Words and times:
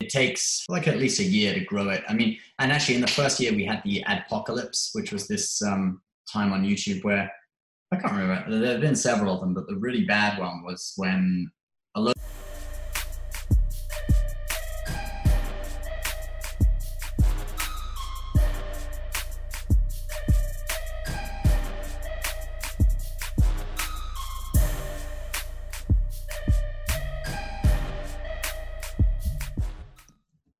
It 0.00 0.10
takes 0.10 0.64
like 0.68 0.86
at 0.86 0.98
least 0.98 1.18
a 1.18 1.24
year 1.24 1.54
to 1.54 1.60
grow 1.60 1.88
it. 1.88 2.04
I 2.08 2.14
mean, 2.14 2.38
and 2.60 2.70
actually 2.70 2.94
in 2.94 3.00
the 3.00 3.08
first 3.08 3.40
year 3.40 3.52
we 3.52 3.64
had 3.64 3.82
the 3.84 4.04
adpocalypse, 4.06 4.90
which 4.94 5.12
was 5.12 5.26
this 5.26 5.60
um, 5.62 6.00
time 6.32 6.52
on 6.52 6.64
YouTube 6.64 7.02
where 7.02 7.30
I 7.92 7.96
can't 7.96 8.12
remember. 8.12 8.60
There 8.60 8.72
have 8.72 8.80
been 8.80 8.94
several 8.94 9.34
of 9.34 9.40
them, 9.40 9.54
but 9.54 9.66
the 9.66 9.76
really 9.76 10.04
bad 10.04 10.38
one 10.38 10.62
was 10.62 10.92
when 10.96 11.50
a 11.94 12.00
lot. 12.00 12.14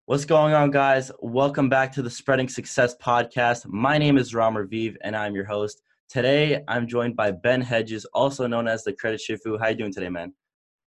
What's 0.08 0.24
going 0.24 0.54
on, 0.54 0.70
guys? 0.70 1.12
Welcome 1.20 1.68
back 1.68 1.92
to 1.92 2.00
the 2.00 2.08
Spreading 2.08 2.48
Success 2.48 2.96
podcast. 2.96 3.66
My 3.66 3.98
name 3.98 4.16
is 4.16 4.34
Ram 4.34 4.54
Raviv, 4.54 4.96
and 5.02 5.14
I'm 5.14 5.34
your 5.34 5.44
host. 5.44 5.82
Today, 6.08 6.64
I'm 6.66 6.86
joined 6.86 7.14
by 7.14 7.30
Ben 7.30 7.60
Hedges, 7.60 8.06
also 8.14 8.46
known 8.46 8.68
as 8.68 8.84
the 8.84 8.94
Credit 8.94 9.20
Shifu. 9.20 9.60
How 9.60 9.68
you 9.68 9.74
doing 9.74 9.92
today, 9.92 10.08
man? 10.08 10.32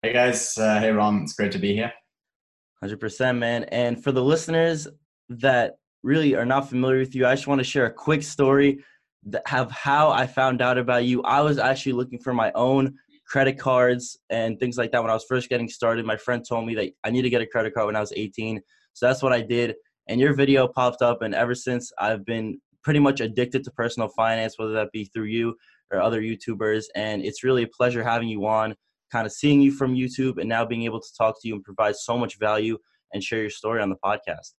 Hey, 0.01 0.11
guys. 0.11 0.57
Uh, 0.57 0.81
hey, 0.81 0.91
Ram. 0.91 1.21
It's 1.23 1.31
great 1.31 1.53
to 1.53 1.57
be 1.57 1.73
here. 1.73 1.93
100%, 2.83 3.37
man. 3.37 3.63
And 3.71 4.03
for 4.03 4.11
the 4.11 4.21
listeners 4.21 4.85
that 5.29 5.77
really 6.03 6.35
are 6.35 6.45
not 6.45 6.67
familiar 6.67 6.99
with 6.99 7.15
you, 7.15 7.25
I 7.25 7.35
just 7.35 7.47
want 7.47 7.59
to 7.59 7.63
share 7.63 7.85
a 7.85 7.93
quick 7.93 8.21
story 8.21 8.83
of 9.49 9.71
how 9.71 10.11
I 10.11 10.27
found 10.27 10.61
out 10.61 10.77
about 10.77 11.05
you. 11.05 11.23
I 11.23 11.39
was 11.39 11.57
actually 11.57 11.93
looking 11.93 12.19
for 12.19 12.33
my 12.33 12.51
own 12.53 12.95
credit 13.25 13.57
cards 13.57 14.19
and 14.29 14.59
things 14.59 14.77
like 14.77 14.91
that 14.91 15.01
when 15.01 15.09
I 15.09 15.13
was 15.13 15.23
first 15.23 15.47
getting 15.47 15.69
started. 15.69 16.05
My 16.05 16.17
friend 16.17 16.43
told 16.45 16.65
me 16.67 16.75
that 16.75 16.91
I 17.05 17.11
need 17.11 17.21
to 17.21 17.29
get 17.29 17.41
a 17.41 17.47
credit 17.47 17.73
card 17.73 17.85
when 17.85 17.95
I 17.95 18.01
was 18.01 18.11
18 18.13 18.59
so 18.95 19.05
that's 19.05 19.21
what 19.21 19.33
I 19.33 19.41
did. 19.41 19.75
And 20.07 20.19
your 20.19 20.33
video 20.33 20.67
popped 20.67 21.01
up, 21.01 21.21
and 21.21 21.35
ever 21.35 21.53
since 21.53 21.91
I've 21.99 22.25
been 22.25 22.59
pretty 22.81 22.99
much 22.99 23.19
addicted 23.19 23.63
to 23.65 23.71
personal 23.71 24.07
finance, 24.07 24.57
whether 24.57 24.71
that 24.71 24.91
be 24.93 25.05
through 25.05 25.25
you 25.25 25.55
or 25.91 25.99
other 25.99 26.21
YouTubers. 26.21 26.85
And 26.95 27.23
it's 27.23 27.43
really 27.43 27.63
a 27.63 27.67
pleasure 27.67 28.03
having 28.03 28.29
you 28.29 28.45
on, 28.45 28.75
kind 29.11 29.25
of 29.25 29.33
seeing 29.33 29.59
you 29.59 29.71
from 29.71 29.95
YouTube, 29.95 30.39
and 30.39 30.47
now 30.47 30.63
being 30.63 30.83
able 30.83 31.01
to 31.01 31.13
talk 31.17 31.41
to 31.41 31.47
you 31.47 31.55
and 31.55 31.63
provide 31.63 31.95
so 31.95 32.17
much 32.17 32.39
value 32.39 32.77
and 33.13 33.23
share 33.23 33.41
your 33.41 33.49
story 33.49 33.81
on 33.81 33.89
the 33.89 33.97
podcast. 34.03 34.53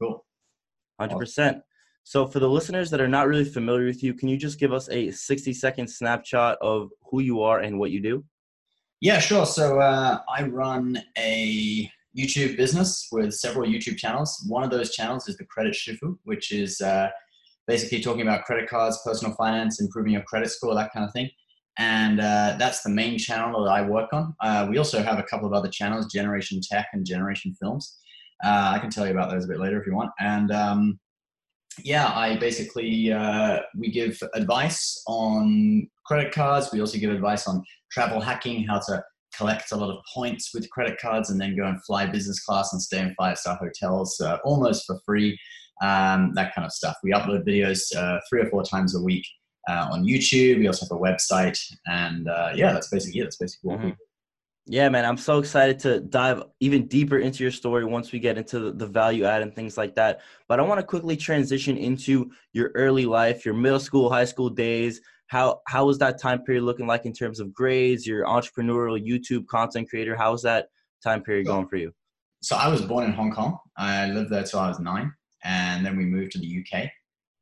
Cool. 0.00 0.24
100%. 1.00 1.62
So, 2.04 2.26
for 2.26 2.38
the 2.38 2.48
listeners 2.48 2.90
that 2.90 3.00
are 3.00 3.08
not 3.08 3.28
really 3.28 3.44
familiar 3.44 3.86
with 3.86 4.02
you, 4.02 4.14
can 4.14 4.28
you 4.28 4.36
just 4.36 4.58
give 4.58 4.72
us 4.72 4.88
a 4.90 5.10
60 5.10 5.52
second 5.52 5.88
snapshot 5.88 6.58
of 6.60 6.90
who 7.10 7.20
you 7.20 7.42
are 7.42 7.60
and 7.60 7.78
what 7.78 7.90
you 7.90 8.00
do? 8.00 8.24
Yeah, 9.00 9.18
sure. 9.18 9.46
So, 9.46 9.80
uh, 9.80 10.20
I 10.28 10.44
run 10.44 11.02
a 11.16 11.90
YouTube 12.16 12.56
business 12.56 13.08
with 13.12 13.32
several 13.32 13.68
YouTube 13.68 13.96
channels. 13.96 14.44
One 14.48 14.64
of 14.64 14.70
those 14.70 14.94
channels 14.94 15.28
is 15.28 15.36
the 15.36 15.44
Credit 15.44 15.74
Shifu, 15.74 16.16
which 16.24 16.52
is 16.52 16.80
uh, 16.80 17.08
basically 17.66 18.00
talking 18.00 18.22
about 18.22 18.44
credit 18.44 18.68
cards, 18.68 19.00
personal 19.04 19.34
finance, 19.34 19.80
improving 19.80 20.12
your 20.12 20.22
credit 20.22 20.50
score, 20.50 20.74
that 20.74 20.92
kind 20.92 21.06
of 21.06 21.12
thing. 21.12 21.30
And 21.78 22.20
uh, 22.20 22.56
that's 22.58 22.82
the 22.82 22.90
main 22.90 23.16
channel 23.16 23.64
that 23.64 23.70
I 23.70 23.82
work 23.82 24.12
on. 24.12 24.34
Uh, 24.40 24.66
we 24.68 24.76
also 24.76 25.02
have 25.02 25.18
a 25.18 25.22
couple 25.22 25.46
of 25.46 25.52
other 25.52 25.68
channels, 25.68 26.12
Generation 26.12 26.60
Tech 26.60 26.88
and 26.92 27.06
Generation 27.06 27.54
Films. 27.60 27.96
Uh, 28.44 28.72
I 28.74 28.78
can 28.80 28.90
tell 28.90 29.06
you 29.06 29.12
about 29.12 29.30
those 29.30 29.44
a 29.44 29.48
bit 29.48 29.60
later 29.60 29.80
if 29.80 29.86
you 29.86 29.94
want. 29.94 30.10
And 30.18 30.50
um, 30.50 30.98
yeah, 31.84 32.08
I 32.08 32.36
basically 32.38 33.12
uh, 33.12 33.60
we 33.76 33.90
give 33.90 34.18
advice 34.34 35.02
on 35.06 35.88
credit 36.04 36.32
cards. 36.32 36.70
We 36.72 36.80
also 36.80 36.98
give 36.98 37.10
advice 37.10 37.46
on 37.46 37.62
travel 37.90 38.20
hacking, 38.20 38.66
how 38.66 38.80
to 38.80 39.02
collect 39.40 39.72
a 39.72 39.76
lot 39.76 39.90
of 39.90 40.04
points 40.12 40.52
with 40.52 40.68
credit 40.70 40.98
cards 41.00 41.30
and 41.30 41.40
then 41.40 41.56
go 41.56 41.64
and 41.64 41.82
fly 41.84 42.04
business 42.04 42.44
class 42.44 42.72
and 42.74 42.82
stay 42.82 43.00
in 43.00 43.14
five 43.18 43.38
star 43.38 43.56
hotels 43.56 44.20
uh, 44.20 44.36
almost 44.44 44.86
for 44.86 45.00
free. 45.06 45.38
Um, 45.82 46.32
that 46.34 46.54
kind 46.54 46.66
of 46.66 46.72
stuff. 46.72 46.96
We 47.02 47.12
upload 47.12 47.46
videos 47.46 47.80
uh, 47.96 48.20
three 48.28 48.42
or 48.42 48.50
four 48.50 48.62
times 48.62 48.94
a 48.94 49.00
week 49.00 49.26
uh, 49.70 49.88
on 49.90 50.04
YouTube. 50.04 50.58
We 50.58 50.66
also 50.66 50.84
have 50.84 50.92
a 50.92 51.00
website, 51.00 51.58
and 51.86 52.28
uh, 52.28 52.52
yeah, 52.54 52.74
that's 52.74 52.90
basically 52.90 53.20
it. 53.20 53.24
That's 53.24 53.38
basically 53.38 53.68
what 53.68 53.78
mm-hmm. 53.78 53.86
we 53.86 53.92
do. 53.92 53.98
Yeah, 54.66 54.90
man, 54.90 55.06
I'm 55.06 55.16
so 55.16 55.38
excited 55.38 55.78
to 55.80 56.00
dive 56.00 56.42
even 56.60 56.86
deeper 56.86 57.18
into 57.18 57.42
your 57.42 57.50
story 57.50 57.86
once 57.86 58.12
we 58.12 58.18
get 58.20 58.36
into 58.36 58.72
the 58.72 58.86
value 58.86 59.24
add 59.24 59.40
and 59.40 59.54
things 59.54 59.78
like 59.78 59.94
that. 59.94 60.20
But 60.48 60.60
I 60.60 60.62
want 60.62 60.80
to 60.80 60.86
quickly 60.86 61.16
transition 61.16 61.78
into 61.78 62.30
your 62.52 62.70
early 62.74 63.06
life, 63.06 63.46
your 63.46 63.54
middle 63.54 63.80
school, 63.80 64.10
high 64.10 64.26
school 64.26 64.50
days, 64.50 65.00
how 65.30 65.60
how 65.68 65.86
was 65.86 65.96
that 65.98 66.20
time 66.20 66.42
period 66.42 66.64
looking 66.64 66.88
like 66.88 67.06
in 67.06 67.12
terms 67.12 67.38
of 67.38 67.54
grades 67.54 68.04
your 68.04 68.24
entrepreneurial 68.26 68.98
youtube 69.00 69.46
content 69.46 69.88
creator? 69.88 70.16
How 70.16 70.32
was 70.32 70.42
that 70.42 70.68
time 71.02 71.22
period 71.22 71.46
going 71.46 71.68
for 71.68 71.76
you? 71.76 71.92
so 72.42 72.56
i 72.56 72.68
was 72.68 72.82
born 72.82 73.04
in 73.04 73.12
hong 73.12 73.32
kong. 73.32 73.58
I 73.76 74.08
lived 74.10 74.30
there 74.30 74.42
till 74.42 74.60
i 74.60 74.68
was 74.68 74.80
nine 74.80 75.12
and 75.44 75.86
then 75.86 75.96
we 75.96 76.04
moved 76.04 76.32
to 76.32 76.38
the 76.38 76.50
uk 76.60 76.90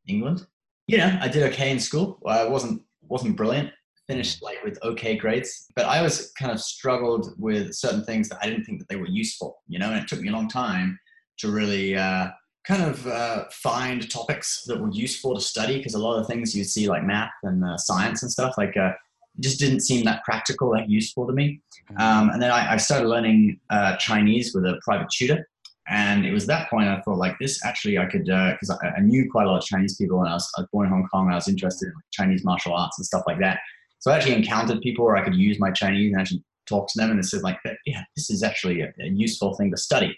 england. 0.06 0.46
You 0.86 0.98
know 0.98 1.18
i 1.20 1.28
did 1.28 1.42
okay 1.50 1.70
in 1.70 1.80
school. 1.80 2.20
I 2.26 2.44
wasn't 2.44 2.82
wasn't 3.00 3.36
brilliant. 3.36 3.70
Finished 4.06 4.42
like 4.42 4.62
with 4.64 4.78
okay 4.82 5.16
grades. 5.16 5.50
But 5.74 5.86
i 5.86 5.98
always 5.98 6.32
kind 6.32 6.52
of 6.52 6.60
struggled 6.60 7.34
with 7.38 7.74
certain 7.74 8.04
things 8.04 8.28
that 8.28 8.38
i 8.42 8.46
didn't 8.48 8.64
think 8.64 8.78
that 8.80 8.88
they 8.88 8.96
were 8.96 9.08
useful 9.22 9.62
you 9.66 9.78
know 9.78 9.90
and 9.90 9.98
it 10.02 10.08
took 10.08 10.20
me 10.20 10.28
a 10.28 10.32
long 10.32 10.48
time 10.48 10.98
to 11.38 11.50
really 11.50 11.96
uh, 11.96 12.26
kind 12.68 12.82
of 12.82 13.06
uh, 13.06 13.44
find 13.50 14.08
topics 14.10 14.64
that 14.66 14.78
were 14.78 14.90
useful 14.90 15.34
to 15.34 15.40
study 15.40 15.78
because 15.78 15.94
a 15.94 15.98
lot 15.98 16.20
of 16.20 16.26
things 16.26 16.54
you 16.54 16.64
see 16.64 16.86
like 16.86 17.02
math 17.02 17.32
and 17.42 17.64
uh, 17.64 17.78
science 17.78 18.22
and 18.22 18.30
stuff 18.30 18.54
like 18.58 18.76
uh, 18.76 18.92
just 19.40 19.58
didn't 19.58 19.80
seem 19.80 20.04
that 20.04 20.22
practical 20.22 20.70
that 20.72 20.88
useful 20.88 21.26
to 21.26 21.32
me. 21.32 21.60
Mm-hmm. 21.90 22.02
um, 22.02 22.30
and 22.30 22.42
then 22.42 22.50
I, 22.50 22.74
I, 22.74 22.76
started 22.76 23.08
learning 23.08 23.58
uh, 23.70 23.96
chinese 23.96 24.54
with 24.54 24.66
a 24.66 24.78
private 24.84 25.08
tutor 25.10 25.48
and 25.88 26.26
it 26.26 26.32
was 26.32 26.46
that 26.46 26.68
point 26.68 26.86
i 26.86 27.00
thought 27.00 27.16
like 27.16 27.34
this 27.40 27.64
actually 27.64 27.96
i 27.96 28.04
could 28.04 28.26
because 28.26 28.68
uh, 28.68 28.76
I, 28.82 28.98
I, 28.98 29.00
knew 29.00 29.26
quite 29.30 29.46
a 29.46 29.50
lot 29.50 29.62
of 29.62 29.64
chinese 29.64 29.96
people 29.96 30.20
and 30.20 30.28
I 30.28 30.34
was, 30.34 30.46
I 30.58 30.60
was 30.60 30.68
born 30.70 30.86
in 30.86 30.92
hong 30.92 31.08
kong 31.10 31.30
i 31.32 31.34
was 31.34 31.48
interested 31.48 31.86
in 31.86 31.94
like, 31.94 32.04
chinese 32.12 32.44
martial 32.44 32.74
arts 32.74 32.98
and 32.98 33.06
stuff 33.06 33.22
like 33.26 33.38
that. 33.40 33.60
So 34.00 34.10
i 34.10 34.16
actually 34.16 34.34
encountered 34.34 34.82
people 34.82 35.06
where 35.06 35.16
i 35.16 35.24
could 35.24 35.34
use 35.34 35.58
my 35.58 35.70
chinese 35.70 36.12
and 36.12 36.20
actually 36.20 36.44
talk 36.66 36.86
to 36.88 36.98
them 36.98 37.10
and 37.10 37.18
it 37.18 37.24
said 37.24 37.40
like 37.40 37.58
yeah 37.86 38.02
this 38.14 38.28
is 38.28 38.42
actually 38.42 38.82
a, 38.82 38.92
a 39.00 39.08
useful 39.08 39.54
thing 39.54 39.70
to 39.70 39.78
study. 39.78 40.14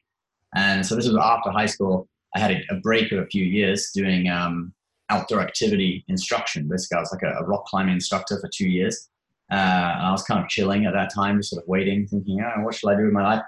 And 0.57 0.85
so 0.85 0.97
this 0.97 1.07
was 1.07 1.17
after 1.17 1.53
high 1.53 1.67
school 1.67 2.09
I 2.35 2.39
had 2.39 2.51
a, 2.51 2.61
a 2.71 2.81
break 2.81 3.13
of 3.13 3.19
a 3.19 3.27
few 3.27 3.45
years 3.45 3.91
doing 3.95 4.29
um, 4.29 4.73
outdoor 5.11 5.41
activity 5.41 6.05
instruction. 6.09 6.69
Basically, 6.69 6.97
I 6.97 7.01
was 7.01 7.13
like 7.13 7.23
a, 7.23 7.39
a 7.39 7.45
rock 7.45 7.67
climbing 7.67 7.95
instructor 7.95 8.39
for 8.41 8.49
two 8.49 8.69
years. 8.69 9.09
Uh, 9.51 9.55
and 9.97 10.07
I 10.07 10.13
was 10.13 10.23
kind 10.23 10.43
of 10.43 10.49
chilling 10.49 10.87
at 10.87 10.93
that 10.93 11.13
time, 11.13 11.39
just 11.39 11.51
sort 11.51 11.63
of 11.63 11.69
waiting, 11.69 12.07
thinking, 12.07 12.41
oh, 12.41 12.63
what 12.63 12.75
should 12.75 12.89
I 12.89 12.97
do 12.97 13.05
with 13.05 13.13
my 13.13 13.23
life? 13.23 13.43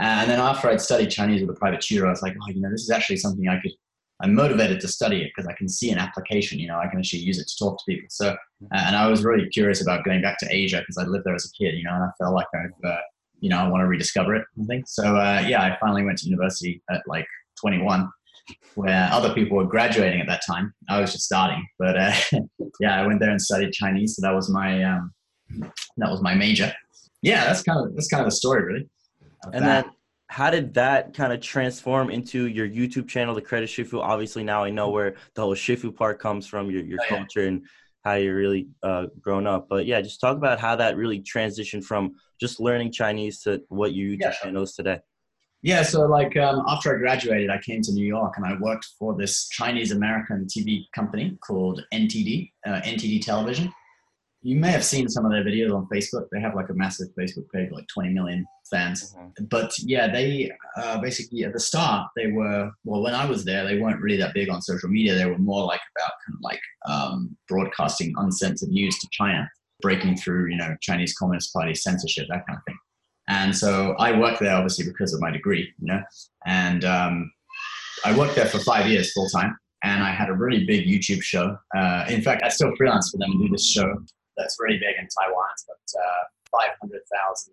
And 0.00 0.30
then 0.30 0.38
after 0.38 0.68
I'd 0.68 0.80
studied 0.80 1.10
Chinese 1.10 1.40
with 1.40 1.50
a 1.50 1.58
private 1.58 1.80
tutor, 1.80 2.06
I 2.06 2.10
was 2.10 2.22
like, 2.22 2.36
oh, 2.40 2.50
you 2.52 2.60
know, 2.60 2.70
this 2.70 2.82
is 2.82 2.90
actually 2.90 3.16
something 3.16 3.48
I 3.48 3.60
could, 3.60 3.72
I'm 4.20 4.34
motivated 4.34 4.80
to 4.80 4.88
study 4.88 5.22
it 5.22 5.32
because 5.34 5.48
I 5.48 5.54
can 5.54 5.68
see 5.68 5.90
an 5.90 5.98
application, 5.98 6.60
you 6.60 6.68
know, 6.68 6.78
I 6.78 6.86
can 6.86 7.00
actually 7.00 7.22
use 7.22 7.40
it 7.40 7.48
to 7.48 7.56
talk 7.58 7.78
to 7.78 7.84
people. 7.88 8.06
So, 8.08 8.28
uh, 8.28 8.36
and 8.70 8.94
I 8.94 9.08
was 9.08 9.24
really 9.24 9.48
curious 9.48 9.82
about 9.82 10.04
going 10.04 10.22
back 10.22 10.38
to 10.38 10.46
Asia 10.48 10.78
because 10.78 10.98
I 10.98 11.08
lived 11.08 11.24
there 11.24 11.34
as 11.34 11.46
a 11.46 11.50
kid, 11.50 11.76
you 11.76 11.82
know, 11.82 11.94
and 11.94 12.04
I 12.04 12.10
felt 12.18 12.34
like 12.34 12.46
I've, 12.54 12.88
uh, 12.88 13.00
you 13.40 13.50
know, 13.50 13.58
I 13.58 13.68
want 13.68 13.82
to 13.82 13.86
rediscover 13.86 14.36
it, 14.36 14.46
I 14.60 14.64
think. 14.66 14.86
So, 14.88 15.16
uh, 15.16 15.44
yeah, 15.46 15.62
I 15.62 15.76
finally 15.80 16.04
went 16.04 16.18
to 16.18 16.26
university 16.26 16.80
at 16.90 17.02
like 17.08 17.26
21 17.60 18.08
where 18.74 19.08
other 19.12 19.32
people 19.34 19.56
were 19.56 19.66
graduating 19.66 20.20
at 20.20 20.26
that 20.26 20.42
time. 20.46 20.72
I 20.88 21.00
was 21.00 21.12
just 21.12 21.24
starting, 21.24 21.66
but 21.78 21.98
uh, 21.98 22.12
yeah, 22.80 23.00
I 23.00 23.06
went 23.06 23.20
there 23.20 23.30
and 23.30 23.40
studied 23.40 23.72
Chinese. 23.72 24.16
So 24.16 24.22
that 24.22 24.34
was 24.34 24.50
my 24.50 24.82
um, 24.84 25.12
that 25.96 26.10
was 26.10 26.22
my 26.22 26.34
major. 26.34 26.72
Yeah, 27.22 27.44
that's 27.44 27.62
kind 27.62 27.78
of 27.78 27.94
that's 27.94 28.08
kind 28.08 28.20
of 28.20 28.26
the 28.26 28.36
story, 28.36 28.64
really. 28.64 28.88
And 29.52 29.64
that. 29.64 29.84
then, 29.84 29.94
how 30.28 30.50
did 30.50 30.74
that 30.74 31.14
kind 31.14 31.32
of 31.32 31.40
transform 31.40 32.10
into 32.10 32.46
your 32.46 32.68
YouTube 32.68 33.08
channel, 33.08 33.34
the 33.34 33.42
Credit 33.42 33.68
Shifu? 33.68 34.00
Obviously, 34.00 34.44
now 34.44 34.62
I 34.62 34.70
know 34.70 34.90
where 34.90 35.16
the 35.34 35.42
whole 35.42 35.54
Shifu 35.54 35.94
part 35.94 36.20
comes 36.20 36.46
from, 36.46 36.70
your 36.70 36.84
your 36.84 37.00
oh, 37.02 37.08
culture 37.08 37.42
yeah. 37.42 37.48
and 37.48 37.66
how 38.04 38.14
you're 38.14 38.36
really 38.36 38.68
uh, 38.82 39.06
grown 39.20 39.46
up. 39.46 39.68
But 39.68 39.86
yeah, 39.86 40.00
just 40.00 40.20
talk 40.20 40.36
about 40.36 40.60
how 40.60 40.76
that 40.76 40.96
really 40.96 41.20
transitioned 41.20 41.84
from 41.84 42.14
just 42.40 42.60
learning 42.60 42.92
Chinese 42.92 43.40
to 43.42 43.62
what 43.68 43.94
your 43.94 44.16
YouTube 44.16 44.20
yeah. 44.20 44.32
channel 44.32 44.62
is 44.62 44.74
today. 44.74 45.00
Yeah, 45.62 45.82
so 45.82 46.06
like 46.06 46.36
um, 46.36 46.62
after 46.68 46.94
I 46.94 46.98
graduated, 46.98 47.50
I 47.50 47.58
came 47.58 47.82
to 47.82 47.92
New 47.92 48.06
York 48.06 48.34
and 48.36 48.46
I 48.46 48.56
worked 48.60 48.86
for 48.98 49.16
this 49.16 49.48
Chinese 49.48 49.90
American 49.90 50.46
TV 50.46 50.84
company 50.94 51.36
called 51.44 51.82
NTD, 51.92 52.52
uh, 52.66 52.80
NTD 52.84 53.24
Television. 53.24 53.72
You 54.42 54.54
may 54.54 54.70
have 54.70 54.84
seen 54.84 55.08
some 55.08 55.24
of 55.24 55.32
their 55.32 55.42
videos 55.42 55.74
on 55.74 55.88
Facebook. 55.92 56.28
They 56.30 56.40
have 56.40 56.54
like 56.54 56.68
a 56.68 56.74
massive 56.74 57.08
Facebook 57.18 57.50
page, 57.52 57.72
like 57.72 57.86
20 57.92 58.10
million 58.10 58.46
fans. 58.70 59.12
Mm-hmm. 59.12 59.46
But 59.46 59.72
yeah, 59.80 60.06
they 60.12 60.52
uh, 60.76 60.98
basically 61.00 61.44
at 61.44 61.52
the 61.52 61.58
start 61.58 62.08
they 62.14 62.28
were 62.28 62.70
well 62.84 63.02
when 63.02 63.14
I 63.14 63.26
was 63.26 63.44
there 63.44 63.64
they 63.64 63.78
weren't 63.78 64.00
really 64.00 64.18
that 64.18 64.34
big 64.34 64.48
on 64.48 64.62
social 64.62 64.88
media. 64.88 65.16
They 65.16 65.26
were 65.26 65.38
more 65.38 65.64
like 65.64 65.80
about 65.96 66.12
kind 66.24 66.36
of 66.36 66.40
like 66.40 66.60
um, 66.88 67.36
broadcasting 67.48 68.14
uncensored 68.16 68.68
news 68.68 68.96
to 69.00 69.08
China, 69.10 69.50
breaking 69.82 70.16
through 70.18 70.50
you 70.50 70.56
know 70.56 70.76
Chinese 70.80 71.14
Communist 71.14 71.52
Party 71.52 71.74
censorship, 71.74 72.28
that 72.28 72.46
kind 72.46 72.58
of 72.58 72.64
thing. 72.64 72.77
And 73.28 73.54
so 73.54 73.94
I 73.98 74.18
worked 74.18 74.40
there 74.40 74.54
obviously 74.54 74.86
because 74.86 75.12
of 75.12 75.20
my 75.20 75.30
degree, 75.30 75.72
you 75.78 75.86
know, 75.86 76.02
and 76.46 76.84
um, 76.84 77.30
I 78.04 78.16
worked 78.16 78.36
there 78.36 78.46
for 78.46 78.58
five 78.60 78.86
years 78.86 79.12
full 79.12 79.28
time. 79.28 79.56
And 79.84 80.02
I 80.02 80.10
had 80.10 80.28
a 80.28 80.32
really 80.32 80.64
big 80.64 80.86
YouTube 80.86 81.22
show. 81.22 81.56
Uh, 81.76 82.04
in 82.08 82.20
fact, 82.20 82.42
I 82.42 82.48
still 82.48 82.74
freelance 82.76 83.10
for 83.10 83.18
them 83.18 83.30
and 83.30 83.40
do 83.42 83.48
this 83.48 83.70
show 83.70 83.94
that's 84.38 84.56
really 84.58 84.78
big 84.78 84.96
in 84.98 85.06
Taiwan. 85.06 85.44
It's 85.52 85.64
got 85.64 86.00
uh, 86.00 86.62
500,000 86.80 87.52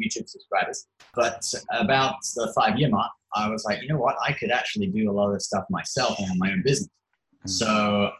YouTube 0.00 0.28
subscribers. 0.28 0.86
But 1.14 1.44
about 1.72 2.16
the 2.34 2.52
five 2.56 2.78
year 2.78 2.88
mark, 2.88 3.10
I 3.34 3.48
was 3.48 3.64
like, 3.64 3.82
you 3.82 3.88
know 3.88 3.98
what? 3.98 4.16
I 4.26 4.32
could 4.32 4.50
actually 4.50 4.88
do 4.88 5.10
a 5.10 5.12
lot 5.12 5.28
of 5.28 5.34
this 5.34 5.46
stuff 5.46 5.64
myself 5.70 6.18
and 6.18 6.26
have 6.26 6.38
my 6.38 6.50
own 6.50 6.62
business. 6.64 6.88
Mm-hmm. 6.88 7.50
So 7.50 8.10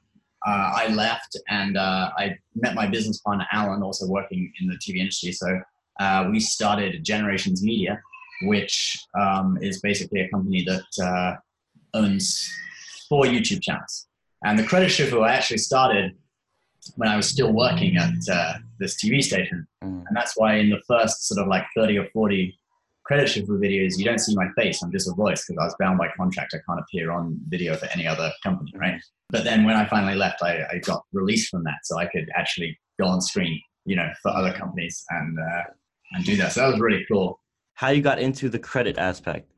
uh, 0.47 0.73
I 0.77 0.89
left 0.89 1.37
and 1.49 1.77
uh, 1.77 2.11
I 2.17 2.37
met 2.55 2.75
my 2.75 2.87
business 2.87 3.19
partner, 3.19 3.47
Alan, 3.53 3.83
also 3.83 4.07
working 4.07 4.53
in 4.61 4.69
the 4.69 4.77
TV 4.77 4.99
industry. 4.99 5.33
So 5.33 5.61
uh, 6.01 6.29
we 6.31 6.41
started 6.41 7.05
Generations 7.05 7.63
Media, 7.63 8.01
which 8.43 8.99
um, 9.19 9.59
is 9.61 9.81
basically 9.81 10.21
a 10.21 10.29
company 10.31 10.65
that 10.65 11.05
uh, 11.05 11.37
owns 11.95 12.51
four 13.09 13.25
YouTube 13.25 13.63
channels. 13.63 14.07
And 14.45 14.59
the 14.59 14.65
Credit 14.65 14.89
Shifu 14.89 15.23
I 15.27 15.35
actually 15.35 15.59
started 15.59 16.13
when 16.97 17.09
I 17.09 17.17
was 17.17 17.29
still 17.29 17.53
working 17.53 17.97
at 17.97 18.15
uh, 18.31 18.55
this 18.79 18.97
TV 18.97 19.23
station. 19.23 19.67
Mm. 19.85 20.05
And 20.07 20.17
that's 20.17 20.33
why 20.37 20.57
in 20.57 20.71
the 20.71 20.81
first 20.89 21.29
sort 21.29 21.41
of 21.41 21.49
like 21.49 21.65
30 21.77 21.99
or 21.99 22.09
40 22.13 22.59
credit 23.05 23.29
shifu 23.29 23.59
videos, 23.59 23.99
you 23.99 24.05
don't 24.05 24.19
see 24.19 24.35
my 24.35 24.49
face. 24.57 24.83
I'm 24.83 24.93
just 24.93 25.09
a 25.09 25.15
voice 25.15 25.45
because 25.47 25.61
I 25.61 25.65
was 25.65 25.77
bound 25.79 25.99
by 25.99 26.09
contract. 26.17 26.55
I 26.55 26.61
can't 26.67 26.81
appear 26.81 27.11
on 27.11 27.39
video 27.49 27.77
for 27.77 27.87
any 27.95 28.07
other 28.07 28.33
company, 28.43 28.73
right? 28.77 29.01
But 29.31 29.45
then 29.45 29.65
when 29.65 29.77
I 29.77 29.87
finally 29.87 30.15
left, 30.15 30.43
I, 30.43 30.65
I 30.71 30.79
got 30.79 31.05
released 31.13 31.51
from 31.51 31.65
that. 31.65 31.79
So 31.85 31.99
I 31.99 32.07
could 32.07 32.29
actually 32.35 32.79
go 33.01 33.07
on 33.07 33.21
screen, 33.21 33.61
you 33.85 33.97
know, 33.97 34.09
for 34.23 34.31
other 34.31 34.53
companies 34.53 35.05
and, 35.11 35.39
uh, 35.39 35.63
and 36.15 36.25
do 36.25 36.37
that. 36.37 36.53
So 36.53 36.61
that 36.61 36.73
was 36.73 36.81
really 36.81 37.05
cool. 37.11 37.41
How 37.75 37.89
you 37.89 38.03
got 38.03 38.19
into 38.19 38.49
the 38.49 38.59
credit 38.59 38.99
aspect? 38.99 39.51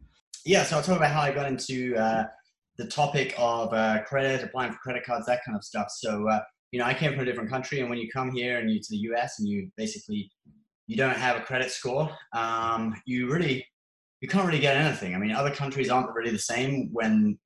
Yeah, 0.46 0.62
so 0.64 0.76
I'll 0.76 0.82
talk 0.82 0.96
about 0.96 1.10
how 1.10 1.22
I 1.22 1.32
got 1.32 1.46
into 1.46 1.96
uh, 1.96 2.24
the 2.76 2.86
topic 2.86 3.34
of 3.38 3.72
uh, 3.72 4.02
credit, 4.04 4.42
applying 4.42 4.72
for 4.72 4.78
credit 4.78 5.04
cards, 5.04 5.26
that 5.26 5.40
kind 5.44 5.56
of 5.56 5.64
stuff. 5.64 5.88
So, 5.90 6.28
uh, 6.28 6.40
you 6.70 6.78
know, 6.78 6.86
I 6.86 6.94
came 6.94 7.12
from 7.12 7.20
a 7.20 7.24
different 7.24 7.50
country, 7.50 7.80
and 7.80 7.88
when 7.88 7.98
you 7.98 8.08
come 8.12 8.30
here 8.30 8.58
and 8.58 8.70
you 8.70 8.78
to 8.78 8.86
the 8.90 8.98
US 9.12 9.38
and 9.38 9.48
you 9.48 9.70
basically 9.76 10.30
you 10.86 10.96
don't 10.96 11.16
have 11.16 11.36
a 11.36 11.40
credit 11.40 11.70
score, 11.70 12.10
um, 12.34 12.94
you 13.06 13.30
really 13.30 13.66
you 14.20 14.28
can't 14.28 14.46
really 14.46 14.60
get 14.60 14.76
anything. 14.76 15.14
I 15.14 15.18
mean, 15.18 15.32
other 15.32 15.50
countries 15.50 15.90
aren't 15.90 16.14
really 16.14 16.30
the 16.30 16.38
same 16.38 16.88
when 16.92 17.38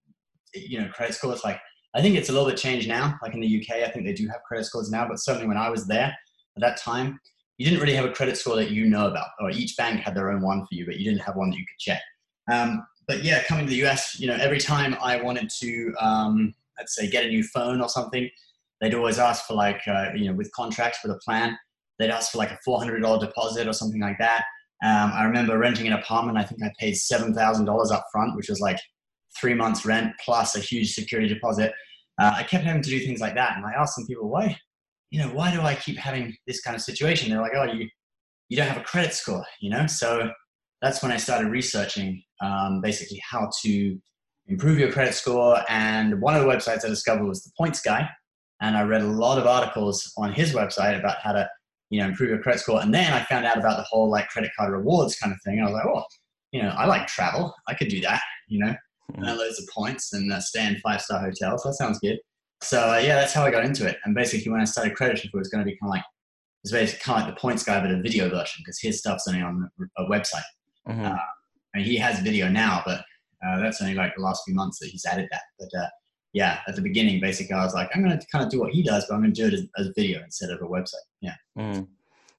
you 0.55 0.81
know 0.81 0.88
credit 0.88 1.14
scores. 1.14 1.44
Like 1.44 1.60
I 1.94 2.00
think 2.00 2.16
it's 2.16 2.28
a 2.28 2.32
little 2.32 2.49
bit 2.49 2.56
changed 2.56 2.88
now. 2.88 3.19
Like 3.22 3.34
in 3.34 3.40
the 3.40 3.60
UK, 3.60 3.82
I 3.82 3.90
think 3.90 4.06
they 4.06 4.12
do 4.12 4.26
have 4.28 4.43
credit 4.46 4.64
scores 4.64 4.90
now, 4.90 5.06
but 5.08 5.16
certainly 5.16 5.46
when 5.46 5.56
I 5.56 5.70
was 5.70 5.87
there 5.87 6.16
at 6.56 6.60
that 6.60 6.78
time, 6.78 7.19
you 7.58 7.64
didn't 7.64 7.81
really 7.81 7.94
have 7.94 8.05
a 8.05 8.12
credit 8.12 8.37
score 8.37 8.56
that 8.56 8.70
you 8.70 8.87
know 8.87 9.08
about, 9.08 9.28
or 9.40 9.50
each 9.50 9.76
bank 9.76 10.00
had 10.00 10.14
their 10.14 10.31
own 10.31 10.40
one 10.40 10.60
for 10.60 10.75
you, 10.75 10.87
but 10.87 10.96
you 10.96 11.05
didn't 11.05 11.22
have 11.22 11.37
one 11.37 11.50
that 11.50 11.56
you 11.56 11.66
could 11.66 11.78
check. 11.78 12.00
Um, 12.50 12.87
but 13.06 13.25
yeah, 13.25 13.43
coming 13.44 13.66
to 13.66 13.70
the 13.70 13.84
US, 13.87 14.19
you 14.20 14.28
know, 14.28 14.37
every 14.40 14.60
time 14.60 14.96
I 15.02 15.20
wanted 15.20 15.50
to, 15.60 15.94
um, 16.00 16.55
let's 16.78 16.94
say, 16.94 17.10
get 17.10 17.25
a 17.25 17.28
new 17.28 17.43
phone 17.43 17.81
or 17.81 17.88
something, 17.88 18.31
they'd 18.81 18.94
always 18.94 19.19
ask 19.19 19.46
for 19.46 19.55
like, 19.55 19.81
uh, 19.88 20.10
you 20.14 20.26
know, 20.26 20.34
with 20.34 20.52
contracts 20.52 21.00
with 21.02 21.12
a 21.12 21.19
plan, 21.25 21.58
they'd 21.99 22.10
ask 22.10 22.31
for 22.31 22.38
like 22.38 22.52
a 22.52 22.58
$400 22.66 23.20
deposit 23.20 23.66
or 23.66 23.72
something 23.72 24.00
like 24.00 24.19
that. 24.19 24.44
Um, 24.84 25.10
I 25.12 25.25
remember 25.25 25.58
renting 25.58 25.88
an 25.88 25.94
apartment. 25.94 26.38
I 26.38 26.44
think 26.44 26.62
I 26.62 26.70
paid 26.78 26.94
$7,000 26.94 27.90
up 27.90 28.05
front, 28.12 28.37
which 28.37 28.49
was 28.49 28.60
like 28.60 28.78
three 29.40 29.55
months 29.55 29.84
rent 29.84 30.12
plus 30.25 30.55
a 30.55 30.60
huge 30.60 30.94
security 30.94 31.28
deposit. 31.32 31.72
Uh, 32.20 32.32
I 32.37 32.44
kept 32.44 32.64
having 32.64 32.82
to 32.82 32.90
do 32.90 33.00
things 33.00 33.20
like 33.20 33.34
that. 33.34 33.56
And 33.56 33.66
I 33.66 33.72
asked 33.72 33.96
some 33.96 34.06
people, 34.06 34.28
why, 34.28 34.56
you 35.10 35.20
know, 35.20 35.28
why 35.28 35.52
do 35.52 35.60
I 35.62 35.75
keep 35.75 35.96
having 35.96 36.34
this 36.46 36.60
kind 36.60 36.75
of 36.75 36.82
situation? 36.82 37.31
They're 37.31 37.40
like, 37.40 37.52
oh, 37.56 37.64
you, 37.64 37.88
you 38.49 38.56
don't 38.56 38.69
have 38.69 38.76
a 38.76 38.84
credit 38.84 39.14
score, 39.14 39.44
you 39.60 39.70
know? 39.70 39.87
So 39.87 40.31
that's 40.82 41.02
when 41.02 41.12
I 41.12 41.16
started 41.16 41.50
researching 41.50 42.22
um, 42.40 42.81
basically 42.82 43.20
how 43.28 43.50
to 43.62 43.99
improve 44.46 44.78
your 44.78 44.93
credit 44.93 45.14
score. 45.14 45.62
And 45.69 46.20
one 46.20 46.34
of 46.34 46.43
the 46.43 46.49
websites 46.49 46.84
I 46.84 46.88
discovered 46.88 47.26
was 47.26 47.43
the 47.43 47.52
Points 47.58 47.81
Guy 47.81 48.08
and 48.60 48.76
I 48.76 48.82
read 48.82 49.02
a 49.02 49.06
lot 49.06 49.38
of 49.38 49.46
articles 49.46 50.12
on 50.16 50.32
his 50.32 50.52
website 50.52 50.99
about 50.99 51.19
how 51.22 51.32
to, 51.32 51.49
you 51.90 52.00
know, 52.00 52.08
improve 52.08 52.31
your 52.31 52.40
credit 52.40 52.60
score. 52.60 52.81
And 52.81 52.93
then 52.93 53.12
I 53.12 53.22
found 53.25 53.46
out 53.46 53.58
about 53.58 53.76
the 53.76 53.84
whole 53.84 54.10
like 54.10 54.28
credit 54.28 54.50
card 54.58 54.72
rewards 54.72 55.16
kind 55.16 55.32
of 55.32 55.38
thing. 55.44 55.60
I 55.60 55.64
was 55.64 55.72
like, 55.72 55.87
oh, 55.87 56.05
you 56.52 56.62
know, 56.62 56.70
I 56.70 56.87
like 56.87 57.06
travel. 57.06 57.55
I 57.69 57.75
could 57.75 57.88
do 57.88 58.00
that. 58.00 58.20
You 58.49 58.60
know, 58.60 58.75
mm-hmm. 59.12 59.22
loads 59.22 59.60
of 59.60 59.69
points 59.75 60.12
and 60.12 60.32
uh, 60.32 60.40
stay 60.40 60.66
in 60.66 60.78
five 60.81 61.02
star 61.02 61.20
hotels. 61.20 61.62
That 61.62 61.75
sounds 61.75 61.99
good. 61.99 62.19
So 62.60 62.90
uh, 62.90 62.99
yeah, 62.99 63.14
that's 63.16 63.32
how 63.32 63.44
I 63.44 63.50
got 63.50 63.64
into 63.64 63.87
it. 63.87 63.99
And 64.05 64.14
basically, 64.14 64.50
when 64.50 64.60
I 64.60 64.64
started 64.64 64.96
credit 64.96 65.16
shifu, 65.16 65.34
it 65.34 65.38
was 65.38 65.49
going 65.49 65.64
to 65.64 65.70
be 65.70 65.76
kind 65.78 65.90
of 65.90 65.96
like 65.96 66.05
it's 66.64 66.72
basically 66.72 67.02
kind 67.05 67.22
of 67.22 67.26
like 67.26 67.34
the 67.37 67.40
points 67.40 67.62
guy, 67.62 67.81
but 67.81 67.90
a 67.90 68.02
video 68.02 68.28
version 68.28 68.62
because 68.64 68.81
his 68.81 68.99
stuff's 68.99 69.28
only 69.28 69.43
on 69.43 69.70
a 69.96 70.05
website. 70.05 70.43
Mm-hmm. 70.88 71.05
Uh, 71.05 71.19
mean, 71.78 71.87
he 71.87 71.96
has 71.96 72.20
video 72.20 72.49
now, 72.49 72.82
but 72.84 73.00
uh, 73.46 73.60
that's 73.60 73.81
only 73.81 73.94
like 73.94 74.14
the 74.16 74.22
last 74.22 74.43
few 74.44 74.55
months 74.55 74.78
that 74.81 74.88
he's 74.88 75.05
added 75.06 75.28
that. 75.31 75.43
But 75.58 75.69
uh, 75.78 75.88
yeah, 76.32 76.60
at 76.66 76.76
the 76.76 76.82
beginning, 76.82 77.20
basically, 77.20 77.55
I 77.55 77.64
was 77.64 77.75
like, 77.75 77.88
I'm 77.94 78.02
going 78.02 78.19
to 78.19 78.26
kind 78.31 78.44
of 78.44 78.50
do 78.50 78.60
what 78.60 78.72
he 78.72 78.82
does, 78.82 79.06
but 79.06 79.14
I'm 79.14 79.22
going 79.22 79.32
to 79.32 79.40
do 79.40 79.49
it 79.49 79.55
as, 79.55 79.66
as 79.78 79.93
video 79.96 80.22
instead 80.22 80.50
of 80.50 80.60
a 80.60 80.64
website. 80.64 81.06
Yeah. 81.20 81.34
Mm. 81.56 81.87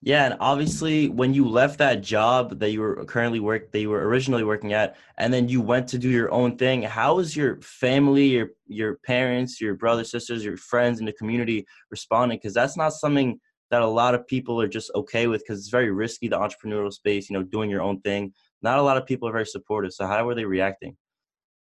Yeah, 0.01 0.27
and 0.27 0.37
obviously, 0.39 1.09
when 1.09 1.33
you 1.33 1.45
left 1.47 1.77
that 1.79 2.01
job 2.01 2.59
that 2.59 2.71
you 2.71 2.79
were 2.79 3.03
currently 3.03 3.41
work 3.41 3.73
that 3.73 3.81
you 3.81 3.89
were 3.89 4.07
originally 4.07 4.45
working 4.45 4.71
at, 4.71 4.95
and 5.17 5.33
then 5.33 5.49
you 5.49 5.59
went 5.59 5.89
to 5.89 5.97
do 5.97 6.09
your 6.09 6.31
own 6.31 6.55
thing, 6.57 6.83
how 6.83 7.15
was 7.15 7.35
your 7.35 7.59
family, 7.61 8.27
your 8.27 8.51
your 8.67 8.95
parents, 9.05 9.59
your 9.59 9.75
brothers, 9.75 10.09
sisters, 10.11 10.45
your 10.45 10.55
friends 10.55 11.01
in 11.01 11.05
the 11.05 11.11
community 11.11 11.65
responding? 11.91 12.37
Because 12.37 12.53
that's 12.53 12.77
not 12.77 12.93
something 12.93 13.41
that 13.71 13.81
a 13.81 13.87
lot 13.87 14.15
of 14.15 14.25
people 14.25 14.59
are 14.61 14.69
just 14.69 14.89
okay 14.95 15.27
with, 15.27 15.41
because 15.41 15.59
it's 15.59 15.69
very 15.69 15.91
risky 15.91 16.29
the 16.29 16.39
entrepreneurial 16.39 16.93
space. 16.93 17.29
You 17.29 17.37
know, 17.37 17.43
doing 17.43 17.69
your 17.69 17.81
own 17.81 17.99
thing. 17.99 18.33
Not 18.61 18.79
a 18.79 18.81
lot 18.81 18.95
of 18.95 19.05
people 19.05 19.27
are 19.27 19.33
very 19.33 19.45
supportive. 19.45 19.91
So 19.91 20.07
how 20.07 20.23
were 20.23 20.35
they 20.35 20.45
reacting? 20.45 20.95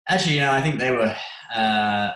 Actually, 0.09 0.35
you 0.35 0.41
know, 0.41 0.51
I 0.51 0.61
think 0.61 0.79
they 0.79 0.89
were. 0.89 1.15
Uh, 1.53 2.11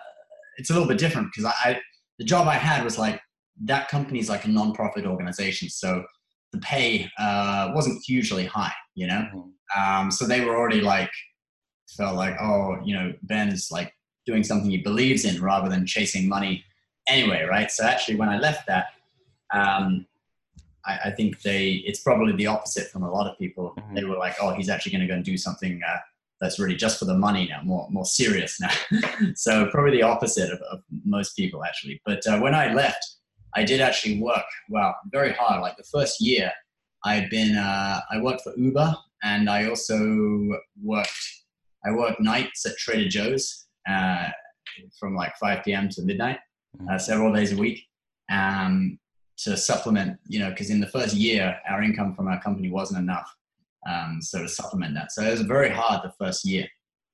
it's 0.58 0.72
a 0.72 0.74
little 0.74 0.88
bit 0.88 0.98
different 0.98 1.28
because 1.31 1.46
I, 1.46 1.70
I, 1.70 1.81
the 2.18 2.25
job 2.25 2.48
I 2.48 2.56
had 2.56 2.84
was 2.84 2.98
like 2.98 3.22
that 3.63 3.89
company 3.89 4.19
is 4.19 4.30
like 4.30 4.45
a 4.45 4.50
non-profit 4.50 5.06
organization, 5.06 5.69
so 5.69 6.04
the 6.51 6.59
pay 6.59 7.09
uh, 7.18 7.71
wasn't 7.74 8.04
hugely 8.06 8.45
high, 8.45 8.74
you 8.95 9.07
know. 9.07 9.27
Mm-hmm. 9.33 9.81
Um, 9.81 10.12
so 10.12 10.25
they 10.25 10.42
were 10.42 10.56
already 10.56 10.81
like 10.81 11.12
felt 11.89 12.15
like, 12.15 12.36
oh, 12.39 12.77
you 12.83 12.95
know, 12.95 13.13
Ben 13.24 13.50
is 13.50 13.69
like 13.71 13.94
doing 14.25 14.44
something 14.44 14.69
he 14.69 14.77
believes 14.77 15.25
in 15.25 15.42
rather 15.42 15.69
than 15.69 15.86
chasing 15.86 16.27
money 16.27 16.63
anyway, 17.07 17.44
right? 17.44 17.71
So 17.71 17.86
actually, 17.86 18.15
when 18.15 18.30
I 18.30 18.38
left 18.38 18.68
that, 18.68 18.88
um, 19.54 20.06
I, 20.86 21.00
I, 21.06 21.12
think 21.12 21.42
they 21.42 21.83
it's 21.86 22.01
probably 22.01 22.33
the 22.33 22.48
opposite 22.48 22.89
from 22.89 23.03
a 23.03 23.12
lot 23.12 23.30
of 23.30 23.38
people. 23.38 23.74
Mm-hmm. 23.77 23.95
They 23.95 24.03
were 24.03 24.18
like, 24.18 24.36
oh, 24.42 24.53
he's 24.53 24.69
actually 24.69 24.92
going 24.92 25.01
to 25.01 25.07
go 25.07 25.13
and 25.13 25.24
do 25.24 25.38
something. 25.38 25.81
Uh, 25.88 25.98
that's 26.39 26.60
really 26.60 26.75
just 26.75 27.00
for 27.00 27.06
the 27.06 27.18
money 27.18 27.48
now, 27.48 27.62
more 27.63 27.88
more 27.89 28.06
serious 28.06 28.60
now. 28.60 28.69
so 29.36 29.68
probably 29.68 29.92
the 29.92 30.03
opposite 30.03 30.51
of, 30.51 30.60
of 30.71 30.83
most 31.06 31.36
people 31.36 31.63
actually. 31.63 32.01
But 32.06 32.25
uh, 32.27 32.39
when 32.39 32.53
I 32.53 32.74
left, 32.74 33.17
I 33.57 33.63
did 33.63 33.81
actually 33.81 34.21
work 34.21 34.45
well 34.69 34.95
very 35.12 35.33
hard. 35.33 35.62
Like 35.62 35.77
the 35.77 35.83
first 35.83 36.21
year, 36.21 36.51
I've 37.04 37.30
been 37.30 37.56
uh, 37.57 38.00
I 38.12 38.21
worked 38.21 38.42
for 38.42 38.54
Uber 38.57 38.95
and 39.24 39.50
I 39.50 39.68
also 39.68 39.98
worked 40.81 41.24
I 41.86 41.92
worked 41.92 42.19
nights 42.19 42.65
at 42.65 42.77
Trader 42.77 43.09
Joe's 43.09 43.68
uh, 43.89 44.30
from 45.00 45.15
like 45.15 45.36
5 45.38 45.63
p.m. 45.63 45.89
to 45.89 46.01
midnight, 46.03 46.39
uh, 46.79 46.84
mm-hmm. 46.84 46.98
several 47.00 47.34
days 47.34 47.51
a 47.53 47.58
week. 47.58 47.84
Um, 48.32 49.00
to 49.43 49.55
supplement, 49.55 50.17
you 50.25 50.39
know, 50.39 50.50
because 50.50 50.72
in 50.72 50.79
the 50.79 50.88
first 50.88 51.13
year, 51.13 51.60
our 51.70 51.84
income 51.84 52.15
from 52.15 52.27
our 52.27 52.41
company 52.41 52.72
wasn't 52.72 53.00
enough 53.00 53.32
um, 53.88 54.20
so 54.22 54.41
to 54.41 54.50
supplement 54.50 54.93
that. 54.96 55.12
So 55.12 55.24
it 55.24 55.32
was 55.32 55.41
very 55.41 55.70
hard 55.70 56.01
the 56.03 56.13
first 56.24 56.46
year. 56.46 56.67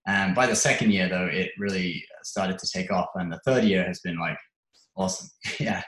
And 0.08 0.36
by 0.36 0.48
the 0.48 0.56
second 0.56 0.92
year, 0.92 1.08
though, 1.08 1.28
it 1.28 1.52
really 1.58 2.04
started 2.24 2.58
to 2.60 2.70
take 2.70 2.92
off. 2.92 3.10
And 3.16 3.32
the 3.32 3.40
third 3.46 3.64
year 3.64 3.86
has 3.86 4.00
been 4.00 4.18
like 4.20 4.38
awesome. 4.96 5.30
yeah. 5.60 5.84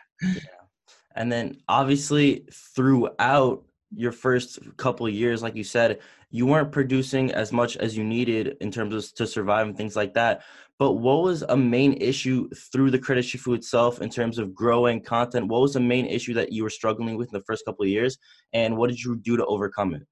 And 1.15 1.31
then 1.31 1.57
obviously 1.67 2.45
throughout 2.51 3.63
your 3.95 4.11
first 4.11 4.59
couple 4.77 5.07
years, 5.07 5.41
like 5.41 5.55
you 5.55 5.63
said, 5.63 5.99
you 6.29 6.45
weren't 6.45 6.71
producing 6.71 7.31
as 7.31 7.53
much 7.53 7.77
as 7.77 7.95
you 7.95 8.03
needed 8.03 8.57
in 8.59 8.71
terms 8.71 8.93
of 8.93 9.13
to 9.15 9.25
survive 9.25 9.67
and 9.67 9.77
things 9.77 9.95
like 9.95 10.13
that. 10.15 10.43
But 10.77 10.93
what 10.93 11.23
was 11.23 11.43
a 11.43 11.55
main 11.55 11.93
issue 11.93 12.49
through 12.49 12.91
the 12.91 12.99
Credit 12.99 13.23
Shifu 13.23 13.55
itself 13.55 14.01
in 14.01 14.09
terms 14.09 14.37
of 14.37 14.53
growing 14.53 15.01
content? 15.01 15.47
What 15.47 15.61
was 15.61 15.73
the 15.73 15.79
main 15.79 16.05
issue 16.05 16.33
that 16.33 16.51
you 16.51 16.63
were 16.63 16.69
struggling 16.69 17.15
with 17.15 17.29
in 17.29 17.39
the 17.39 17.45
first 17.45 17.63
couple 17.63 17.83
of 17.83 17.89
years? 17.89 18.17
And 18.51 18.75
what 18.75 18.89
did 18.89 19.01
you 19.01 19.15
do 19.15 19.37
to 19.37 19.45
overcome 19.45 19.95
it? 19.95 20.03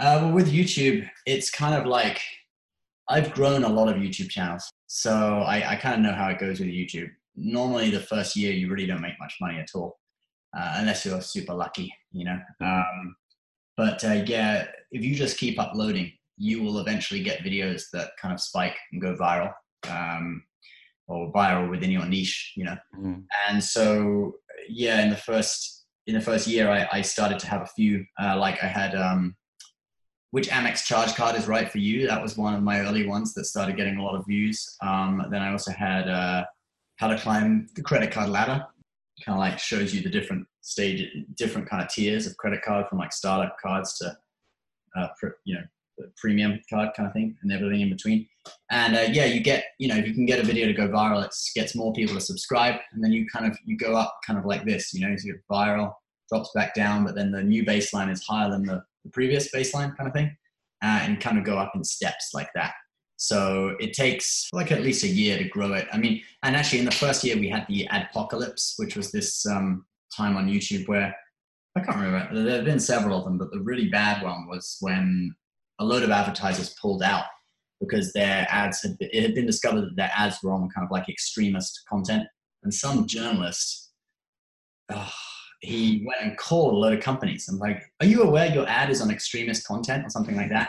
Uh, 0.00 0.20
well, 0.22 0.32
with 0.32 0.52
YouTube, 0.52 1.08
it's 1.26 1.50
kind 1.50 1.74
of 1.74 1.86
like 1.86 2.20
I've 3.08 3.34
grown 3.34 3.64
a 3.64 3.68
lot 3.68 3.88
of 3.88 3.96
YouTube 3.96 4.28
channels, 4.28 4.68
so 4.86 5.12
I, 5.12 5.72
I 5.72 5.76
kind 5.76 5.94
of 5.94 6.00
know 6.00 6.12
how 6.12 6.28
it 6.28 6.38
goes 6.38 6.60
with 6.60 6.68
YouTube. 6.68 7.10
Normally, 7.36 7.90
the 7.90 8.00
first 8.00 8.36
year 8.36 8.52
you 8.52 8.70
really 8.70 8.86
don't 8.86 9.00
make 9.00 9.18
much 9.20 9.36
money 9.40 9.58
at 9.58 9.70
all, 9.74 9.98
uh, 10.56 10.74
unless 10.76 11.04
you're 11.04 11.20
super 11.20 11.54
lucky, 11.54 11.92
you 12.12 12.24
know. 12.24 12.38
Um, 12.60 13.16
but 13.76 14.04
uh, 14.04 14.24
yeah, 14.26 14.66
if 14.92 15.02
you 15.04 15.14
just 15.14 15.38
keep 15.38 15.58
uploading, 15.58 16.12
you 16.36 16.62
will 16.62 16.78
eventually 16.78 17.22
get 17.22 17.42
videos 17.42 17.84
that 17.92 18.10
kind 18.20 18.32
of 18.32 18.40
spike 18.40 18.76
and 18.92 19.02
go 19.02 19.16
viral, 19.16 19.52
um, 19.88 20.42
or 21.06 21.32
viral 21.32 21.70
within 21.70 21.90
your 21.90 22.06
niche, 22.06 22.52
you 22.56 22.64
know. 22.64 22.76
Mm. 22.98 23.24
And 23.48 23.62
so, 23.62 24.34
yeah, 24.68 25.02
in 25.02 25.10
the 25.10 25.16
first 25.16 25.86
in 26.06 26.14
the 26.14 26.20
first 26.20 26.46
year, 26.46 26.70
I, 26.70 26.86
I 26.92 27.02
started 27.02 27.38
to 27.40 27.46
have 27.46 27.62
a 27.62 27.66
few. 27.66 28.04
Uh, 28.20 28.36
like 28.38 28.62
I 28.62 28.66
had 28.66 28.94
um, 28.94 29.34
which 30.34 30.48
Amex 30.48 30.84
charge 30.84 31.14
card 31.14 31.36
is 31.36 31.46
right 31.46 31.70
for 31.70 31.78
you. 31.78 32.08
That 32.08 32.20
was 32.20 32.36
one 32.36 32.54
of 32.54 32.62
my 32.62 32.80
early 32.80 33.06
ones 33.06 33.34
that 33.34 33.44
started 33.44 33.76
getting 33.76 33.98
a 33.98 34.02
lot 34.02 34.16
of 34.16 34.26
views. 34.26 34.76
Um, 34.82 35.24
then 35.30 35.40
I 35.40 35.52
also 35.52 35.70
had 35.70 36.08
uh, 36.08 36.44
how 36.96 37.08
to 37.08 37.18
climb 37.18 37.68
the 37.74 37.82
credit 37.82 38.10
card 38.10 38.30
ladder. 38.30 38.64
kind 39.24 39.36
of 39.36 39.40
like 39.40 39.58
shows 39.58 39.94
you 39.94 40.02
the 40.02 40.10
different 40.10 40.46
stage, 40.60 41.08
different 41.36 41.68
kind 41.68 41.82
of 41.82 41.88
tiers 41.88 42.26
of 42.26 42.36
credit 42.36 42.62
card 42.62 42.88
from 42.88 42.98
like 42.98 43.12
startup 43.12 43.56
cards 43.60 43.98
to, 43.98 44.16
uh, 44.96 45.08
you 45.44 45.54
know, 45.54 45.62
premium 46.16 46.60
card 46.68 46.90
kind 46.96 47.06
of 47.06 47.12
thing 47.12 47.36
and 47.42 47.52
everything 47.52 47.80
in 47.80 47.90
between. 47.90 48.26
And 48.70 48.96
uh, 48.96 49.06
yeah, 49.12 49.26
you 49.26 49.40
get, 49.40 49.64
you 49.78 49.88
know, 49.88 49.96
if 49.96 50.06
you 50.06 50.14
can 50.14 50.26
get 50.26 50.40
a 50.40 50.44
video 50.44 50.66
to 50.66 50.72
go 50.72 50.88
viral, 50.88 51.24
it 51.24 51.34
gets 51.54 51.74
more 51.74 51.92
people 51.92 52.14
to 52.14 52.20
subscribe. 52.20 52.76
And 52.92 53.02
then 53.02 53.12
you 53.12 53.26
kind 53.28 53.46
of, 53.46 53.56
you 53.64 53.76
go 53.76 53.94
up 53.94 54.18
kind 54.26 54.38
of 54.38 54.44
like 54.44 54.64
this, 54.64 54.92
you 54.92 55.00
know, 55.00 55.08
you 55.08 55.32
get 55.32 55.42
viral, 55.50 55.92
drops 56.28 56.50
back 56.54 56.74
down, 56.74 57.04
but 57.04 57.14
then 57.14 57.30
the 57.30 57.42
new 57.42 57.64
baseline 57.64 58.10
is 58.10 58.24
higher 58.24 58.50
than 58.50 58.64
the, 58.64 58.82
the 59.04 59.10
previous 59.10 59.52
baseline 59.54 59.96
kind 59.96 60.08
of 60.08 60.12
thing. 60.12 60.36
Uh, 60.82 61.00
and 61.02 61.18
kind 61.18 61.38
of 61.38 61.44
go 61.44 61.56
up 61.56 61.72
in 61.74 61.82
steps 61.82 62.32
like 62.34 62.50
that. 62.54 62.74
So 63.26 63.74
it 63.80 63.94
takes 63.94 64.50
like 64.52 64.70
at 64.70 64.82
least 64.82 65.02
a 65.02 65.08
year 65.08 65.38
to 65.38 65.44
grow 65.44 65.72
it. 65.72 65.88
I 65.90 65.96
mean, 65.96 66.22
and 66.42 66.54
actually 66.54 66.80
in 66.80 66.84
the 66.84 66.90
first 66.90 67.24
year 67.24 67.38
we 67.38 67.48
had 67.48 67.66
the 67.68 67.88
adpocalypse, 67.90 68.74
which 68.76 68.96
was 68.96 69.10
this 69.10 69.46
um, 69.46 69.86
time 70.14 70.36
on 70.36 70.46
YouTube 70.46 70.86
where 70.88 71.16
I 71.74 71.80
can't 71.80 71.96
remember. 71.96 72.44
There 72.44 72.56
have 72.56 72.66
been 72.66 72.78
several 72.78 73.18
of 73.18 73.24
them, 73.24 73.38
but 73.38 73.50
the 73.50 73.60
really 73.60 73.88
bad 73.88 74.22
one 74.22 74.46
was 74.46 74.76
when 74.80 75.34
a 75.78 75.84
load 75.84 76.02
of 76.02 76.10
advertisers 76.10 76.76
pulled 76.80 77.02
out 77.02 77.24
because 77.80 78.12
their 78.12 78.46
ads 78.50 78.82
had 78.82 78.98
been, 78.98 79.08
it 79.10 79.22
had 79.22 79.34
been 79.34 79.46
discovered 79.46 79.82
that 79.82 79.96
their 79.96 80.12
ads 80.14 80.42
were 80.42 80.52
on 80.52 80.68
kind 80.74 80.84
of 80.84 80.90
like 80.90 81.08
extremist 81.08 81.82
content, 81.88 82.24
and 82.62 82.72
some 82.72 83.06
journalist. 83.06 83.92
Oh, 84.90 85.12
he 85.60 86.04
went 86.06 86.20
and 86.20 86.36
called 86.36 86.74
a 86.74 86.76
load 86.76 86.92
of 86.92 87.02
companies 87.02 87.48
and 87.48 87.58
like, 87.58 87.82
"Are 88.00 88.06
you 88.06 88.22
aware 88.22 88.52
your 88.52 88.68
ad 88.68 88.90
is 88.90 89.00
on 89.00 89.10
extremist 89.10 89.66
content 89.66 90.04
or 90.04 90.10
something 90.10 90.36
like 90.36 90.50
that?" 90.50 90.68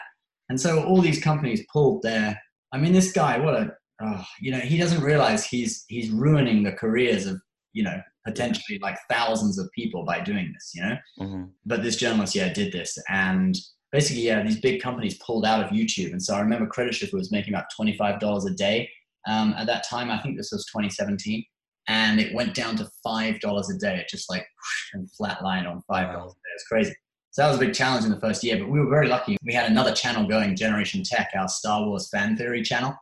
And 0.50 0.60
so 0.60 0.86
all 0.86 1.02
these 1.02 1.22
companies 1.22 1.66
pulled 1.72 2.02
their. 2.02 2.42
I 2.76 2.78
mean, 2.78 2.92
this 2.92 3.14
guy, 3.14 3.40
what 3.40 3.56
a 3.56 3.72
oh, 4.02 4.26
you 4.42 4.52
know, 4.52 4.60
he 4.60 4.78
doesn't 4.78 5.02
realize 5.02 5.46
he's 5.46 5.86
he's 5.88 6.10
ruining 6.10 6.62
the 6.62 6.74
careers 6.74 7.26
of 7.26 7.40
you 7.72 7.84
know 7.84 8.02
potentially 8.26 8.80
like 8.80 8.98
thousands 9.10 9.58
of 9.58 9.72
people 9.72 10.04
by 10.04 10.20
doing 10.20 10.52
this, 10.54 10.72
you 10.76 10.84
know. 10.84 10.98
Mm-hmm. 11.22 11.44
But 11.66 11.84
this 11.84 11.96
journalist, 11.96 12.36
yeah, 12.36 12.52
did 12.52 12.74
this, 12.74 12.98
and 13.08 13.56
basically, 13.94 14.24
yeah, 14.24 14.44
these 14.44 14.60
big 14.60 14.82
companies 14.82 15.18
pulled 15.20 15.46
out 15.46 15.64
of 15.64 15.72
YouTube. 15.72 16.12
And 16.12 16.22
so 16.22 16.36
I 16.36 16.42
remember 16.42 16.68
Credit 16.68 16.94
Shifu 16.94 17.14
was 17.14 17.32
making 17.32 17.54
about 17.54 17.68
twenty 17.74 17.96
five 17.98 18.20
dollars 18.20 18.46
a 18.46 18.54
day 18.54 18.90
um, 19.26 19.56
at 19.58 19.68
that 19.68 19.88
time. 19.88 20.12
I 20.12 20.22
think 20.22 20.36
this 20.36 20.52
was 20.52 20.66
2017, 20.66 21.46
and 21.88 22.20
it 22.20 22.36
went 22.36 22.56
down 22.56 22.76
to 22.76 22.90
five 23.02 23.40
dollars 23.40 23.70
a 23.70 23.78
day. 23.78 23.96
It 23.96 24.10
just 24.10 24.30
like 24.30 24.42
whoosh, 24.42 24.90
and 24.94 25.10
flatlined 25.18 25.70
on 25.72 25.82
five 25.88 26.12
dollars 26.12 26.34
a 26.34 26.36
day. 26.36 26.54
It's 26.56 26.68
crazy. 26.68 26.96
So 27.36 27.42
that 27.42 27.50
was 27.50 27.58
a 27.58 27.66
big 27.66 27.74
challenge 27.74 28.06
in 28.06 28.12
the 28.12 28.20
first 28.22 28.46
year, 28.46 28.58
but 28.58 28.70
we 28.70 28.80
were 28.80 28.90
very 28.90 29.10
lucky. 29.10 29.36
We 29.44 29.54
had 29.54 29.70
another 29.70 29.92
channel 29.94 30.26
going, 30.26 30.56
Generation 30.56 31.04
Tech, 31.04 31.32
our 31.38 31.50
Star 31.50 31.86
Wars 31.86 32.08
fan 32.08 32.38
theory 32.38 32.64
channel, 32.64 32.96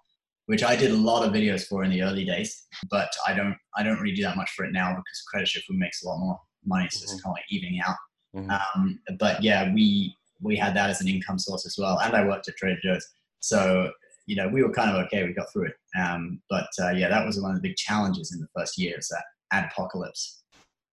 which 0.48 0.64
I 0.64 0.76
did 0.76 0.90
a 0.90 0.96
lot 0.96 1.24
of 1.24 1.32
videos 1.32 1.68
for 1.68 1.84
in 1.84 1.92
the 1.92 2.02
early 2.02 2.26
days. 2.26 2.66
But 2.90 3.12
I 3.28 3.36
don't, 3.36 3.56
I 3.78 3.84
don't 3.84 4.00
really 4.02 4.16
do 4.16 4.24
that 4.24 4.36
much 4.36 4.50
for 4.56 4.66
it 4.66 4.74
now 4.74 4.90
because 4.90 5.22
Credit 5.30 5.48
Shifu 5.48 5.78
makes 5.78 6.02
a 6.02 6.08
lot 6.08 6.18
more 6.18 6.40
money, 6.66 6.88
so 6.90 7.04
it's 7.04 7.14
mm-hmm. 7.14 7.22
kind 7.22 7.32
of 7.32 7.38
like 7.38 7.52
evening 7.52 7.80
out. 7.88 7.96
Mm-hmm. 8.36 8.50
Um, 8.50 9.00
but 9.20 9.44
yeah, 9.44 9.72
we 9.72 10.18
we 10.42 10.56
had 10.56 10.76
that 10.78 10.90
as 10.90 11.00
an 11.00 11.08
income 11.08 11.38
source 11.38 11.68
as 11.68 11.76
well, 11.78 12.00
and 12.00 12.16
I 12.16 12.26
worked 12.26 12.48
at 12.48 12.56
Trader 12.58 12.80
Joe's, 12.84 13.08
so 13.40 13.92
you 14.26 14.36
know 14.36 14.48
we 14.48 14.64
were 14.64 14.74
kind 14.74 14.90
of 14.90 14.96
okay. 15.06 15.24
We 15.24 15.34
got 15.34 15.54
through 15.54 15.68
it. 15.68 15.76
Um, 16.02 16.42
but 16.50 16.70
uh, 16.82 16.90
yeah, 16.90 17.10
that 17.10 17.24
was 17.24 17.40
one 17.40 17.52
of 17.52 17.62
the 17.62 17.70
big 17.70 17.78
challenges 17.78 18.34
in 18.34 18.42
the 18.42 18.48
first 18.58 18.80
year 18.80 18.98
is 18.98 19.10
that 19.10 19.66
apocalypse. 19.66 20.43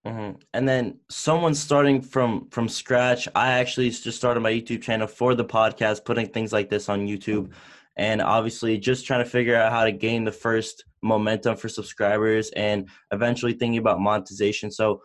Mm-hmm. 0.07 0.39
And 0.55 0.69
then 0.69 0.99
someone 1.11 1.55
starting 1.55 2.01
from 2.01 2.49
from 2.51 2.69
scratch. 2.69 3.29
I 3.35 3.53
actually 3.53 3.91
just 3.91 4.17
started 4.17 4.41
my 4.41 4.53
YouTube 4.53 4.83
channel 4.83 5.07
for 5.07 5.35
the 5.35 5.45
podcast, 5.45 6.05
putting 6.07 6.27
things 6.27 6.53
like 6.53 6.71
this 6.71 6.89
on 6.89 7.07
YouTube, 7.07 7.53
and 7.97 8.23
obviously 8.23 8.79
just 8.79 9.07
trying 9.07 9.23
to 9.23 9.29
figure 9.31 9.57
out 9.57 9.73
how 9.73 9.85
to 9.85 9.93
gain 9.93 10.25
the 10.25 10.33
first 10.33 10.85
momentum 11.03 11.57
for 11.57 11.69
subscribers, 11.69 12.51
and 12.57 12.89
eventually 13.13 13.53
thinking 13.53 13.79
about 13.79 14.01
monetization. 14.01 14.71
So 14.71 15.03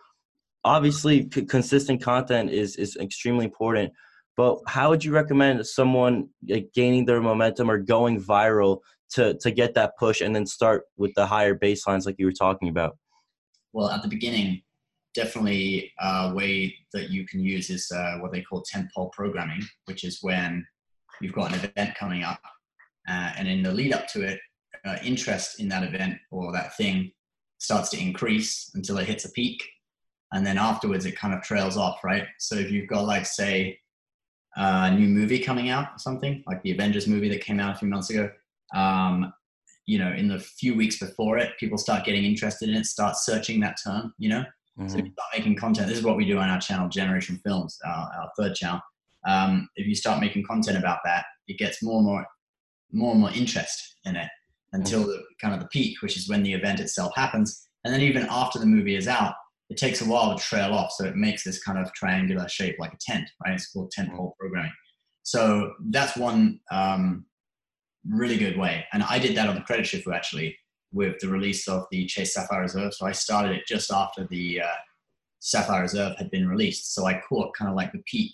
obviously, 0.64 1.28
c- 1.32 1.44
consistent 1.44 2.02
content 2.02 2.50
is 2.50 2.76
is 2.76 2.96
extremely 2.96 3.44
important. 3.44 3.92
But 4.34 4.58
how 4.66 4.90
would 4.90 5.04
you 5.04 5.12
recommend 5.12 5.66
someone 5.66 6.28
like, 6.48 6.68
gaining 6.74 7.04
their 7.06 7.20
momentum 7.20 7.70
or 7.70 7.78
going 7.78 8.22
viral 8.22 8.80
to 9.10 9.34
to 9.40 9.50
get 9.50 9.74
that 9.74 9.98
push, 9.98 10.22
and 10.22 10.34
then 10.34 10.46
start 10.46 10.84
with 10.96 11.12
the 11.16 11.26
higher 11.26 11.54
baselines 11.54 12.06
like 12.06 12.16
you 12.18 12.24
were 12.24 12.32
talking 12.32 12.70
about? 12.70 12.96
Well, 13.74 13.90
at 13.90 14.00
the 14.00 14.08
beginning, 14.08 14.62
definitely 15.16 15.92
a 16.00 16.32
way 16.32 16.76
that 16.92 17.10
you 17.10 17.26
can 17.26 17.40
use 17.40 17.70
is 17.70 17.90
uh, 17.90 18.18
what 18.20 18.32
they 18.32 18.42
call 18.42 18.62
tentpole 18.62 19.10
programming, 19.12 19.62
which 19.86 20.04
is 20.04 20.18
when 20.22 20.64
you've 21.20 21.32
got 21.32 21.52
an 21.52 21.58
event 21.64 21.96
coming 21.96 22.22
up, 22.22 22.40
uh, 23.08 23.32
and 23.36 23.48
in 23.48 23.62
the 23.62 23.72
lead 23.72 23.92
up 23.92 24.06
to 24.08 24.22
it, 24.22 24.38
uh, 24.84 24.96
interest 25.02 25.58
in 25.58 25.68
that 25.68 25.82
event 25.82 26.16
or 26.30 26.52
that 26.52 26.76
thing 26.76 27.10
starts 27.58 27.88
to 27.90 28.00
increase 28.00 28.70
until 28.74 28.98
it 28.98 29.08
hits 29.08 29.24
a 29.24 29.30
peak, 29.32 29.60
and 30.32 30.46
then 30.46 30.58
afterwards 30.58 31.06
it 31.06 31.16
kind 31.16 31.34
of 31.34 31.42
trails 31.42 31.76
off, 31.76 32.04
right? 32.04 32.26
So 32.38 32.54
if 32.54 32.70
you've 32.70 32.88
got 32.88 33.06
like 33.06 33.26
say 33.26 33.80
a 34.56 34.90
new 34.90 35.08
movie 35.08 35.38
coming 35.38 35.70
out 35.70 35.88
or 35.94 35.98
something, 35.98 36.42
like 36.46 36.62
the 36.62 36.72
Avengers 36.72 37.06
movie 37.06 37.28
that 37.30 37.42
came 37.42 37.60
out 37.60 37.74
a 37.74 37.78
few 37.78 37.88
months 37.88 38.10
ago. 38.10 38.30
Um, 38.74 39.32
you 39.86 39.98
know, 39.98 40.12
in 40.12 40.26
the 40.26 40.38
few 40.38 40.74
weeks 40.74 40.98
before 40.98 41.38
it, 41.38 41.56
people 41.58 41.78
start 41.78 42.04
getting 42.04 42.24
interested 42.24 42.68
in 42.68 42.74
it, 42.74 42.86
start 42.86 43.16
searching 43.16 43.60
that 43.60 43.78
term, 43.84 44.12
you 44.18 44.28
know, 44.28 44.44
Mm-hmm. 44.78 44.88
So 44.88 44.98
if 44.98 45.04
you 45.06 45.12
start 45.12 45.28
making 45.34 45.56
content, 45.56 45.88
this 45.88 45.98
is 45.98 46.04
what 46.04 46.16
we 46.16 46.26
do 46.26 46.38
on 46.38 46.48
our 46.48 46.60
channel, 46.60 46.88
Generation 46.88 47.40
Films, 47.44 47.78
our, 47.84 48.10
our 48.18 48.30
third 48.38 48.54
channel. 48.54 48.80
Um, 49.26 49.68
if 49.76 49.86
you 49.86 49.94
start 49.94 50.20
making 50.20 50.44
content 50.44 50.78
about 50.78 50.98
that, 51.04 51.24
it 51.48 51.58
gets 51.58 51.82
more 51.82 51.98
and 51.98 52.06
more, 52.06 52.26
more 52.92 53.12
and 53.12 53.20
more 53.20 53.32
interest 53.32 53.96
in 54.04 54.16
it 54.16 54.28
until 54.72 55.00
mm-hmm. 55.00 55.10
the 55.10 55.22
kind 55.40 55.54
of 55.54 55.60
the 55.60 55.68
peak, 55.68 56.00
which 56.02 56.16
is 56.16 56.28
when 56.28 56.42
the 56.42 56.52
event 56.52 56.80
itself 56.80 57.12
happens. 57.16 57.68
And 57.84 57.92
then 57.92 58.02
even 58.02 58.26
after 58.30 58.58
the 58.58 58.66
movie 58.66 58.96
is 58.96 59.08
out, 59.08 59.34
it 59.68 59.76
takes 59.76 60.00
a 60.00 60.04
while 60.04 60.36
to 60.36 60.42
trail 60.42 60.72
off. 60.72 60.92
So 60.92 61.04
it 61.04 61.16
makes 61.16 61.42
this 61.42 61.62
kind 61.62 61.78
of 61.78 61.92
triangular 61.94 62.48
shape 62.48 62.76
like 62.78 62.92
a 62.92 62.98
tent, 63.00 63.28
right? 63.44 63.54
It's 63.54 63.70
called 63.70 63.90
tent 63.90 64.12
pole 64.12 64.36
programming. 64.38 64.72
So 65.22 65.72
that's 65.90 66.16
one 66.16 66.60
um, 66.70 67.26
really 68.08 68.36
good 68.36 68.56
way. 68.56 68.84
And 68.92 69.02
I 69.02 69.18
did 69.18 69.36
that 69.36 69.48
on 69.48 69.56
the 69.56 69.62
credit 69.62 69.86
shifu 69.86 70.14
actually 70.14 70.56
with 70.92 71.18
the 71.20 71.28
release 71.28 71.68
of 71.68 71.86
the 71.90 72.06
Chase 72.06 72.34
Sapphire 72.34 72.62
Reserve. 72.62 72.94
So 72.94 73.06
I 73.06 73.12
started 73.12 73.56
it 73.56 73.66
just 73.66 73.90
after 73.90 74.26
the 74.28 74.62
uh, 74.62 74.78
Sapphire 75.40 75.82
Reserve 75.82 76.16
had 76.16 76.30
been 76.30 76.48
released. 76.48 76.94
So 76.94 77.06
I 77.06 77.20
caught 77.28 77.56
kind 77.56 77.70
of 77.70 77.76
like 77.76 77.92
the 77.92 78.02
peak. 78.06 78.32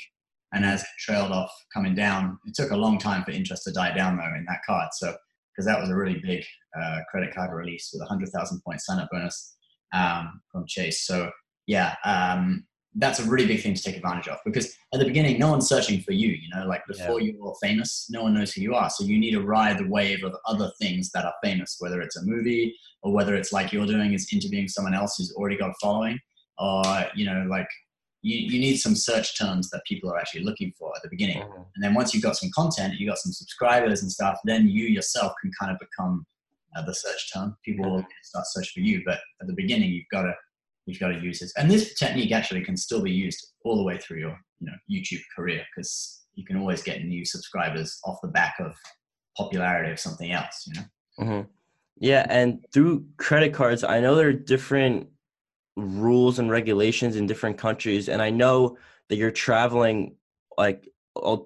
And 0.55 0.65
as 0.65 0.83
it 0.83 0.89
trailed 0.99 1.33
off 1.33 1.53
coming 1.73 1.95
down, 1.95 2.39
it 2.47 2.55
took 2.55 2.71
a 2.71 2.77
long 2.77 2.99
time 2.99 3.25
for 3.25 3.31
interest 3.31 3.65
to 3.65 3.73
die 3.73 3.95
down 3.95 4.17
though 4.17 4.37
in 4.37 4.45
that 4.49 4.61
card. 4.67 4.89
So 4.93 5.15
because 5.53 5.67
that 5.67 5.81
was 5.81 5.91
a 5.91 5.97
really 5.97 6.21
big 6.23 6.45
uh, 6.81 7.01
credit 7.11 7.35
card 7.35 7.53
release 7.53 7.91
with 7.93 8.03
a 8.03 8.07
hundred 8.07 8.31
thousand 8.31 8.63
point 8.65 8.81
sign 8.81 8.99
up 8.99 9.09
bonus 9.11 9.57
um, 9.93 10.41
from 10.51 10.65
Chase. 10.67 11.07
So 11.07 11.31
yeah, 11.67 11.95
um, 12.05 12.67
that's 12.97 13.21
a 13.21 13.25
really 13.25 13.47
big 13.47 13.63
thing 13.63 13.75
to 13.75 13.83
take 13.83 13.97
advantage 13.97 14.29
of 14.29 14.39
because 14.45 14.77
at 14.93 15.01
the 15.01 15.07
beginning, 15.07 15.39
no 15.39 15.51
one's 15.51 15.69
searching 15.69 16.01
for 16.01 16.13
you. 16.13 16.29
You 16.29 16.49
know, 16.55 16.67
like 16.67 16.83
before 16.87 17.21
yeah. 17.21 17.33
you're 17.33 17.55
famous, 17.63 18.07
no 18.11 18.25
one 18.25 18.35
knows 18.35 18.53
who 18.53 18.61
you 18.61 18.75
are. 18.75 18.91
So 18.91 19.05
you 19.05 19.19
need 19.19 19.31
to 19.33 19.43
ride 19.43 19.79
the 19.79 19.89
wave 19.89 20.25
of 20.25 20.35
other 20.47 20.71
things 20.81 21.11
that 21.13 21.25
are 21.25 21.35
famous, 21.43 21.77
whether 21.79 22.01
it's 22.03 22.17
a 22.17 22.25
movie 22.25 22.77
or 23.03 23.13
whether 23.13 23.35
it's 23.35 23.53
like 23.53 23.73
you're 23.73 23.87
doing 23.87 24.13
is 24.13 24.31
interviewing 24.33 24.69
someone 24.69 24.95
else 24.95 25.17
who's 25.17 25.33
already 25.33 25.57
got 25.57 25.71
a 25.71 25.75
following, 25.81 26.19
or 26.59 26.83
you 27.15 27.25
know, 27.25 27.47
like 27.49 27.69
you, 28.21 28.37
you 28.37 28.61
need 28.61 28.77
some 28.77 28.95
search 28.95 29.39
terms 29.39 29.71
that 29.71 29.83
people 29.87 30.11
are 30.11 30.19
actually 30.19 30.45
looking 30.45 30.73
for 30.79 30.93
at 30.95 31.03
the 31.03 31.09
beginning. 31.09 31.39
Mm-hmm. 31.39 31.63
And 31.75 31.85
then 31.85 31.95
once 31.95 32.13
you've 32.13 32.23
got 32.23 32.37
some 32.37 32.51
content, 32.55 32.95
you 32.99 33.09
got 33.09 33.19
some 33.19 33.33
subscribers 33.33 34.03
and 34.03 34.13
stuff, 34.13 34.39
then 34.45 34.69
you 34.69 34.85
yourself 34.85 35.33
can 35.41 35.51
kind 35.59 35.73
of 35.73 35.79
become 35.79 36.25
uh, 36.77 36.83
the 36.83 36.95
search 36.95 37.33
term. 37.33 37.57
People 37.65 37.91
will 37.91 38.07
start 38.23 38.47
searching 38.49 38.83
for 38.83 38.87
you. 38.87 39.03
But 39.05 39.19
at 39.41 39.47
the 39.47 39.55
beginning, 39.55 39.91
you've 39.91 40.05
got 40.13 40.23
to 40.23 40.35
you've 40.87 41.01
got 41.01 41.09
to 41.09 41.21
use 41.21 41.41
this. 41.41 41.53
And 41.57 41.71
this 41.71 41.95
technique 41.95 42.33
actually 42.33 42.65
can 42.65 42.77
still 42.77 43.03
be 43.03 43.13
used 43.13 43.53
all 43.65 43.77
the 43.77 43.85
way 43.85 43.99
through 43.99 44.21
your 44.21 44.39
you 44.61 44.67
know 44.67 44.73
YouTube 44.91 45.23
career 45.37 45.63
because 45.75 46.25
you 46.35 46.45
can 46.45 46.57
always 46.57 46.83
get 46.83 47.05
new 47.05 47.25
subscribers 47.25 47.99
off 48.05 48.19
the 48.23 48.29
back 48.29 48.55
of 48.61 48.75
popularity 49.37 49.91
of 49.91 50.01
something 50.01 50.33
else. 50.33 50.67
You 50.67 50.75
know. 50.75 50.87
Mm-hmm. 51.21 51.49
Yeah, 51.99 52.27
and 52.29 52.65
through 52.73 53.07
credit 53.19 53.53
cards, 53.53 53.85
I 53.85 54.01
know 54.01 54.15
there 54.15 54.29
are 54.29 54.33
different 54.33 55.09
rules 55.77 56.39
and 56.39 56.51
regulations 56.51 57.17
in 57.17 57.27
different 57.27 57.59
countries, 57.59 58.09
and 58.09 58.21
I 58.21 58.31
know 58.31 58.77
that 59.09 59.17
you're 59.17 59.31
traveling 59.31 60.17
like 60.59 60.89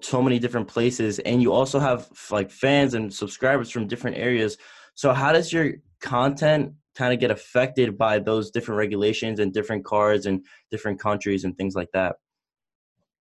so 0.01 0.21
many 0.21 0.39
different 0.39 0.67
places, 0.67 1.19
and 1.19 1.41
you 1.41 1.53
also 1.53 1.79
have 1.79 2.09
like 2.31 2.49
fans 2.49 2.93
and 2.93 3.13
subscribers 3.13 3.69
from 3.69 3.87
different 3.87 4.17
areas. 4.17 4.57
So, 4.95 5.13
how 5.13 5.31
does 5.31 5.51
your 5.51 5.73
content 5.99 6.73
kind 6.97 7.13
of 7.13 7.19
get 7.19 7.31
affected 7.31 7.97
by 7.97 8.19
those 8.19 8.49
different 8.49 8.77
regulations 8.77 9.39
and 9.39 9.53
different 9.53 9.85
cards 9.85 10.25
and 10.25 10.43
different 10.71 10.99
countries 10.99 11.43
and 11.43 11.55
things 11.57 11.75
like 11.75 11.89
that? 11.93 12.15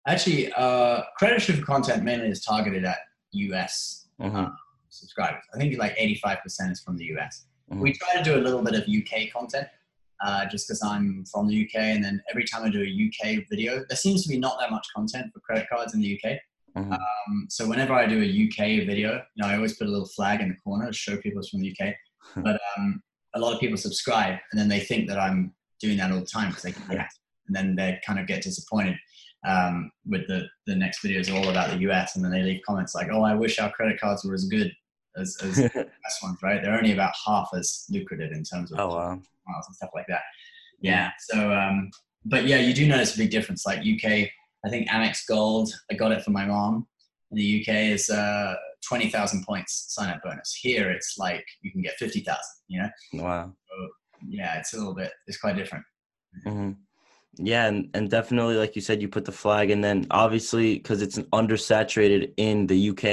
Actually, 0.08 0.51
uh, 0.53 1.01
credit 1.18 1.39
shifu 1.39 1.63
content 1.63 2.03
mainly 2.03 2.27
is 2.27 2.44
targeted 2.44 2.86
at 2.86 2.98
US 3.32 4.08
mm-hmm. 4.22 4.36
uh, 4.36 4.50
subscribers. 4.89 5.44
I 5.53 5.58
think 5.58 5.77
like 5.77 5.98
85% 5.98 6.72
is 6.72 6.82
from 6.82 6.98
the 6.98 7.06
US. 7.15 7.46
Mm-hmm. 7.72 7.82
We 7.82 7.94
try 7.94 8.18
to 8.18 8.24
do 8.24 8.36
a 8.36 8.42
little 8.42 8.62
bit 8.62 8.75
of 8.75 8.84
UK 8.84 9.32
content 9.34 9.68
uh, 10.24 10.46
just 10.46 10.68
because 10.68 10.84
I'm 10.84 11.25
from 11.25 11.48
the 11.48 11.65
UK. 11.65 11.75
And 11.75 12.03
then 12.03 12.22
every 12.30 12.46
time 12.46 12.63
I 12.63 12.70
do 12.70 12.82
a 12.82 12.86
UK 13.08 13.46
video, 13.50 13.84
there 13.89 13.98
seems 13.98 14.24
to 14.24 14.30
be 14.30 14.38
not 14.38 14.60
that 14.60 14.72
much 14.72 14.86
content 14.96 15.32
for 15.34 15.39
credit 15.39 15.68
cards 15.70 15.94
in 15.94 16.01
the 16.01 16.20
UK. 16.20 16.38
Mm-hmm. 16.77 16.94
Um, 16.94 17.48
so 17.50 17.68
whenever 17.68 17.94
I 17.94 18.06
do 18.06 18.22
a 18.22 18.25
UK 18.25 18.86
video, 18.86 19.13
you 19.36 19.44
know, 19.44 19.48
I 19.48 19.56
always 19.56 19.77
put 19.77 19.88
a 19.88 19.89
little 19.89 20.08
flag 20.08 20.42
in 20.42 20.50
the 20.50 20.56
corner 20.56 20.88
to 20.88 20.94
show 20.94 21.18
people 21.18 21.39
it's 21.39 21.50
from 21.50 21.62
the 21.62 21.75
UK. 21.80 21.94
but 22.44 22.60
um, 22.77 23.01
a 23.36 23.40
lot 23.40 23.54
of 23.54 23.60
people 23.60 23.78
subscribe 23.78 24.38
and 24.52 24.60
then 24.60 24.70
they 24.70 24.80
think 24.80 25.08
that 25.10 25.20
I'm 25.20 25.54
doing 25.84 25.98
that 25.98 26.12
all 26.12 26.20
the 26.20 26.25
time 26.25 26.50
because 26.50 26.63
they 26.63 26.74
react, 26.90 27.20
and 27.48 27.56
then 27.56 27.75
they 27.75 28.00
kind 28.06 28.20
of 28.20 28.25
get 28.25 28.42
disappointed 28.42 28.96
um, 29.46 29.92
with 30.08 30.25
the 30.28 30.48
the 30.66 30.75
next 30.75 31.04
videos 31.04 31.34
all 31.34 31.50
about 31.50 31.70
the 31.70 31.80
US, 31.90 32.16
and 32.16 32.24
then 32.24 32.32
they 32.32 32.42
leave 32.42 32.62
comments 32.66 32.96
like, 32.96 33.10
"Oh, 33.12 33.24
I 33.24 33.36
wish 33.36 33.60
our 33.60 33.72
credit 33.72 34.00
cards 34.00 34.24
were 34.24 34.34
as 34.34 34.46
good 34.46 34.72
as, 35.18 35.38
as 35.44 35.56
the 35.58 35.70
best 35.70 36.24
ones." 36.24 36.38
Right? 36.42 36.62
They're 36.62 36.78
only 36.78 36.94
about 36.94 37.13
half 37.25 37.50
as 37.54 37.86
lucrative 37.90 38.32
in 38.32 38.44
terms 38.44 38.72
of 38.72 38.80
oh 38.80 38.88
wow. 38.88 39.10
miles 39.48 39.68
and 39.68 39.75
stuff 39.75 39.92
like 39.94 40.08
that. 40.08 40.22
Yeah. 40.80 41.12
So, 41.30 41.54
um, 41.54 41.92
but 42.25 42.46
yeah, 42.46 42.58
you 42.58 42.74
do 42.74 42.88
notice 42.88 43.16
a 43.16 43.18
big 43.18 43.32
difference. 43.32 43.66
Like 43.66 43.80
UK, 43.80 44.30
I 44.66 44.70
think 44.70 44.90
Amex 44.90 45.28
Gold, 45.28 45.74
I 45.92 45.96
got 45.96 46.12
it 46.12 46.24
for 46.24 46.32
my 46.32 46.46
mom. 46.46 46.88
In 47.32 47.38
the 47.38 47.62
UK, 47.62 47.75
is 47.92 48.10
uh, 48.10 48.56
twenty 48.88 49.10
thousand 49.10 49.46
points 49.46 49.86
sign 49.90 50.10
up 50.10 50.22
bonus. 50.24 50.54
Here, 50.62 50.90
it's 50.92 51.16
like 51.18 51.46
you 51.62 51.72
can 51.72 51.82
get 51.82 51.96
fifty 51.98 52.22
thousand. 52.22 52.42
You 52.68 52.82
know. 52.84 52.90
Wow. 53.24 53.54
So, 53.70 53.88
yeah, 54.28 54.58
it's 54.60 54.74
a 54.74 54.78
little 54.78 54.96
bit. 54.96 55.12
It's 55.28 55.38
quite 55.40 55.56
different. 55.56 55.84
hmm 56.46 56.72
Yeah, 57.38 57.66
and, 57.68 57.90
and 57.96 58.10
definitely, 58.10 58.56
like 58.56 58.75
you 58.75 58.82
said, 58.82 59.02
you 59.02 59.08
put 59.10 59.25
the 59.25 59.32
flag, 59.32 59.72
and 59.72 59.84
then 59.84 60.06
obviously 60.12 60.75
because 60.78 61.02
it's 61.02 61.18
undersaturated 61.34 62.32
in 62.38 62.68
the 62.68 62.90
UK, 62.92 63.04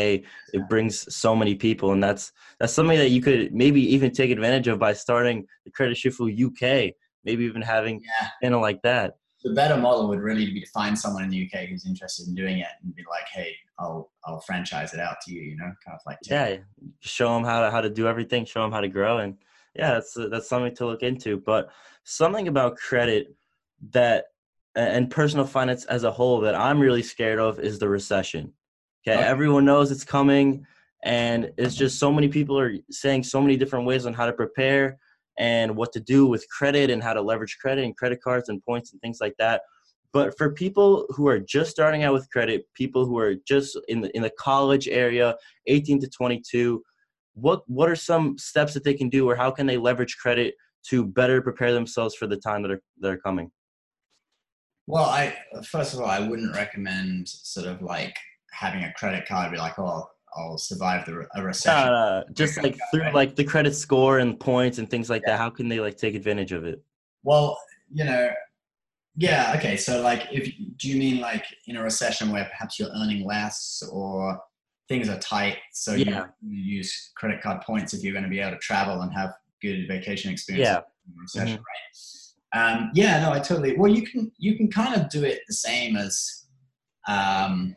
it 0.53 0.69
brings 0.69 1.13
so 1.15 1.35
many 1.35 1.55
people, 1.55 1.93
and 1.93 2.03
that's 2.03 2.33
that's 2.59 2.73
something 2.73 2.99
that 2.99 3.11
you 3.11 3.23
could 3.23 3.53
maybe 3.55 3.81
even 3.95 4.11
take 4.13 4.31
advantage 4.31 4.69
of 4.69 4.79
by 4.79 4.93
starting 4.93 5.47
the 5.65 5.71
Credit 5.71 5.97
Shifu 5.97 6.27
UK, 6.47 6.95
maybe 7.25 7.45
even 7.45 7.63
having 7.63 8.01
Yeah. 8.01 8.27
a 8.29 8.45
channel 8.45 8.61
like 8.61 8.81
that. 8.83 9.15
the 9.43 9.55
better 9.55 9.77
model 9.79 10.07
would 10.11 10.21
really 10.21 10.45
be 10.53 10.61
to 10.61 10.71
find 10.71 10.99
someone 10.99 11.25
in 11.25 11.31
the 11.31 11.41
UK 11.47 11.61
who's 11.69 11.87
interested 11.87 12.29
in 12.29 12.35
doing 12.35 12.59
it 12.59 12.73
and 12.83 12.95
be 12.95 13.05
like, 13.09 13.27
hey, 13.33 13.51
I'll 13.81 14.11
I'll 14.25 14.41
franchise 14.41 14.95
it 14.95 15.01
out 15.01 15.17
to 15.27 15.33
you, 15.33 15.43
you 15.43 15.57
know, 15.57 15.65
kind 15.85 15.95
of 15.95 16.01
like 16.07 16.19
Yeah, 16.29 16.57
show 17.01 17.35
them 17.35 17.45
how 17.45 17.63
to 17.63 17.71
how 17.71 17.81
to 17.81 17.91
do 17.91 18.07
everything, 18.07 18.45
show 18.45 18.63
them 18.63 18.73
how 18.73 18.81
to 18.81 18.89
grow, 18.89 19.19
and 19.19 19.37
yeah, 19.75 19.93
that's 19.95 20.15
that's 20.31 20.49
something 20.49 20.75
to 20.77 20.87
look 20.87 21.03
into. 21.03 21.39
But 21.39 21.71
something 22.05 22.49
about 22.49 22.77
credit 22.77 23.35
that 23.91 24.27
and 24.77 25.11
personal 25.11 25.47
finance 25.47 25.85
as 25.87 26.05
a 26.05 26.11
whole 26.11 26.41
that 26.41 26.55
I'm 26.55 26.79
really 26.81 27.03
scared 27.03 27.39
of 27.39 27.59
is 27.59 27.79
the 27.79 27.89
recession. 27.89 28.53
Okay, 29.07 29.19
Okay. 29.19 29.27
everyone 29.29 29.65
knows 29.65 29.91
it's 29.91 30.05
coming, 30.05 30.67
and 31.03 31.51
it's 31.57 31.75
just 31.75 31.99
so 31.99 32.13
many 32.13 32.29
people 32.29 32.59
are 32.59 32.75
saying 32.91 33.25
so 33.25 33.41
many 33.41 33.57
different 33.57 33.87
ways 33.87 34.07
on 34.07 34.13
how 34.13 34.27
to 34.27 34.33
prepare 34.33 34.99
and 35.39 35.75
what 35.75 35.93
to 35.93 36.01
do 36.01 36.27
with 36.27 36.47
credit 36.51 36.91
and 36.91 37.03
how 37.03 37.15
to 37.15 37.23
leverage 37.23 37.57
credit 37.61 37.85
and 37.85 37.97
credit 37.97 38.21
cards 38.23 38.51
and 38.51 38.63
points 38.63 38.93
and 38.93 39.01
things 39.01 39.19
like 39.23 39.35
that. 39.39 39.63
But 40.13 40.37
for 40.37 40.53
people 40.53 41.07
who 41.11 41.29
are 41.29 41.39
just 41.39 41.71
starting 41.71 42.03
out 42.03 42.13
with 42.13 42.31
credit, 42.31 42.67
people 42.75 43.07
who 43.07 43.19
are 43.19 43.35
just 43.47 43.79
in 43.89 44.01
the 44.01 44.15
in 44.17 44.23
the 44.23 44.33
college 44.39 44.89
area, 44.89 45.37
18 45.67 46.01
to 46.01 46.09
22, 46.09 46.83
what 47.35 47.63
what 47.69 47.89
are 47.89 47.97
some 47.97 48.37
steps 48.37 48.75
that 48.75 48.85
they 48.85 48.95
can 48.95 49.09
do 49.09 49.29
or 49.29 49.37
how 49.37 49.51
can 49.51 49.67
they 49.67 49.77
leverage 49.77 50.17
credit 50.17 50.55
to 50.89 51.05
better 51.05 51.41
prepare 51.41 51.73
themselves 51.73 52.15
for 52.15 52.27
the 52.27 52.37
time 52.37 52.63
that 52.63 52.73
are 52.73 52.83
that 53.01 53.13
are 53.13 53.19
coming? 53.19 53.51
Well, 54.87 55.05
I 55.05 55.37
first 55.65 55.95
of 55.95 56.01
all, 56.01 56.07
I 56.07 56.19
wouldn't 56.19 56.57
recommend 56.57 57.29
sort 57.29 57.67
of 57.67 57.81
like 57.81 58.17
having 58.53 58.83
a 58.83 58.93
credit 58.95 59.27
card 59.29 59.53
be 59.53 59.59
like, 59.59 59.79
oh, 59.79 60.09
I'll 60.37 60.59
survive 60.59 61.07
the 61.07 61.27
a 61.35 61.43
recession. 61.43 61.93
Uh, 61.93 62.25
just 62.33 62.63
like 62.63 62.79
through 62.93 63.11
like 63.13 63.37
the 63.37 63.45
credit 63.45 63.75
score 63.75 64.19
and 64.19 64.39
points 64.39 64.79
and 64.79 64.89
things 64.89 65.11
like 65.11 65.23
that. 65.27 65.39
How 65.39 65.51
can 65.51 65.69
they 65.69 65.81
like 65.81 65.97
take 65.97 66.15
advantage 66.15 66.53
of 66.53 66.65
it? 66.65 66.83
Well, 67.23 67.59
you 67.93 68.05
know, 68.05 68.31
yeah, 69.17 69.55
okay. 69.57 69.77
So, 69.77 70.01
like, 70.03 70.29
if 70.31 70.53
do 70.77 70.89
you 70.89 70.97
mean 70.99 71.21
like 71.21 71.45
in 71.67 71.77
a 71.77 71.83
recession 71.83 72.31
where 72.33 72.45
perhaps 72.47 72.79
you're 72.79 72.91
earning 72.91 73.25
less 73.27 73.83
or 73.93 74.41
things 74.89 75.09
are 75.09 75.19
tight, 75.19 75.59
so 75.73 75.95
you- 75.95 76.07
Yeah. 76.07 76.27
you, 76.41 76.57
use 76.79 77.13
credit 77.17 77.41
card 77.43 77.61
points 77.63 77.95
if 77.95 78.03
you're 78.03 78.13
going 78.13 78.25
to 78.25 78.29
be 78.31 78.41
able 78.41 78.53
to 78.53 78.59
travel 78.59 79.03
and 79.03 79.13
have 79.15 79.33
good 79.63 79.87
vacation 79.89 80.33
experience 80.33 80.67
Yeah. 80.69 80.79
in 80.79 81.13
a 81.19 81.21
recession, 81.21 81.59
right? 81.59 82.75
Um, 82.75 82.91
yeah, 82.95 83.21
no, 83.21 83.33
I 83.33 83.39
totally. 83.39 83.77
Well, 83.77 83.93
you 83.93 84.03
can 84.07 84.33
you 84.39 84.57
can 84.57 84.69
kind 84.69 85.01
of 85.01 85.09
do 85.09 85.23
it 85.25 85.41
the 85.47 85.55
same 85.55 85.97
as 85.97 86.47
um, 87.07 87.77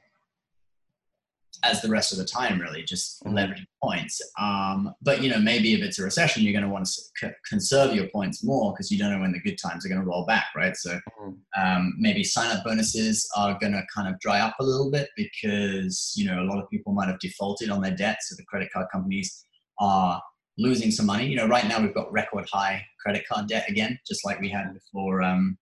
as 1.63 1.81
the 1.81 1.89
rest 1.89 2.11
of 2.11 2.17
the 2.17 2.25
time, 2.25 2.59
really, 2.59 2.83
just 2.83 3.23
Mhm. 3.23 3.33
leveraging 3.33 3.65
points. 3.81 4.21
Um, 4.39 4.93
but 5.01 5.21
you 5.23 5.29
know, 5.29 5.39
maybe 5.39 5.73
if 5.73 5.81
it's 5.81 5.97
a 5.99 6.03
recession, 6.03 6.43
you're 6.43 6.51
going 6.53 6.65
to 6.65 6.69
want 6.69 6.85
to 6.85 6.91
c- 6.91 7.35
conserve 7.49 7.95
your 7.95 8.07
points 8.09 8.43
more 8.43 8.73
because 8.73 8.91
you 8.91 8.99
don't 8.99 9.11
know 9.11 9.19
when 9.21 9.31
the 9.31 9.39
good 9.39 9.57
times 9.57 9.85
are 9.85 9.89
going 9.89 10.01
to 10.01 10.05
roll 10.07 10.25
back, 10.25 10.47
right? 10.55 10.75
So 10.75 10.99
Mhm. 11.21 11.37
um, 11.57 11.93
maybe 11.97 12.23
sign-up 12.23 12.63
bonuses 12.63 13.29
are 13.37 13.57
going 13.59 13.73
to 13.73 13.83
kind 13.93 14.07
of 14.07 14.19
dry 14.19 14.39
up 14.41 14.55
a 14.59 14.63
little 14.63 14.91
bit 14.91 15.09
because 15.15 16.13
you 16.15 16.25
know 16.25 16.41
a 16.41 16.47
lot 16.49 16.61
of 16.61 16.69
people 16.69 16.93
might 16.93 17.07
have 17.07 17.19
defaulted 17.19 17.69
on 17.69 17.81
their 17.81 17.95
debt, 17.95 18.17
so 18.21 18.35
the 18.35 18.43
credit 18.45 18.69
card 18.73 18.87
companies 18.91 19.45
are 19.79 20.21
losing 20.57 20.91
some 20.91 21.05
money. 21.05 21.25
You 21.27 21.35
know, 21.37 21.47
right 21.47 21.67
now 21.67 21.79
we've 21.81 21.93
got 21.93 22.11
record 22.11 22.47
high 22.51 22.85
credit 23.01 23.25
card 23.27 23.47
debt 23.47 23.69
again, 23.69 23.97
just 24.07 24.23
like 24.25 24.39
we 24.39 24.49
had 24.49 24.73
before 24.73 25.21
um, 25.23 25.57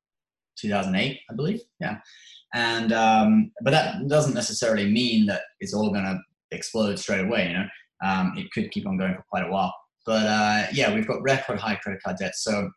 2008, 0.58 1.20
I 1.30 1.34
believe. 1.36 1.62
Yeah, 1.80 1.98
and 2.54 2.92
um, 2.94 3.52
but 3.64 3.72
that 3.72 4.08
doesn't 4.08 4.34
necessarily 4.34 4.90
mean 4.92 5.26
that 5.28 5.42
it's 5.60 5.74
all 5.74 5.90
going 5.92 6.06
to 6.06 6.20
explode 6.52 7.00
straight 7.00 7.26
away. 7.26 7.48
You 7.48 7.54
know, 7.54 7.68
um, 8.04 8.34
it 8.38 8.52
could 8.52 8.72
keep 8.72 8.88
on 8.88 8.98
going 8.98 9.16
for 9.16 9.24
quite 9.30 9.46
a 9.46 9.52
while. 9.52 9.74
But 10.06 10.26
uh, 10.26 10.68
yeah, 10.74 10.94
we've 10.94 11.08
got 11.08 11.22
record 11.22 11.60
high 11.60 11.76
credit 11.76 12.02
card 12.04 12.18
debt, 12.18 12.36
so 12.36 12.70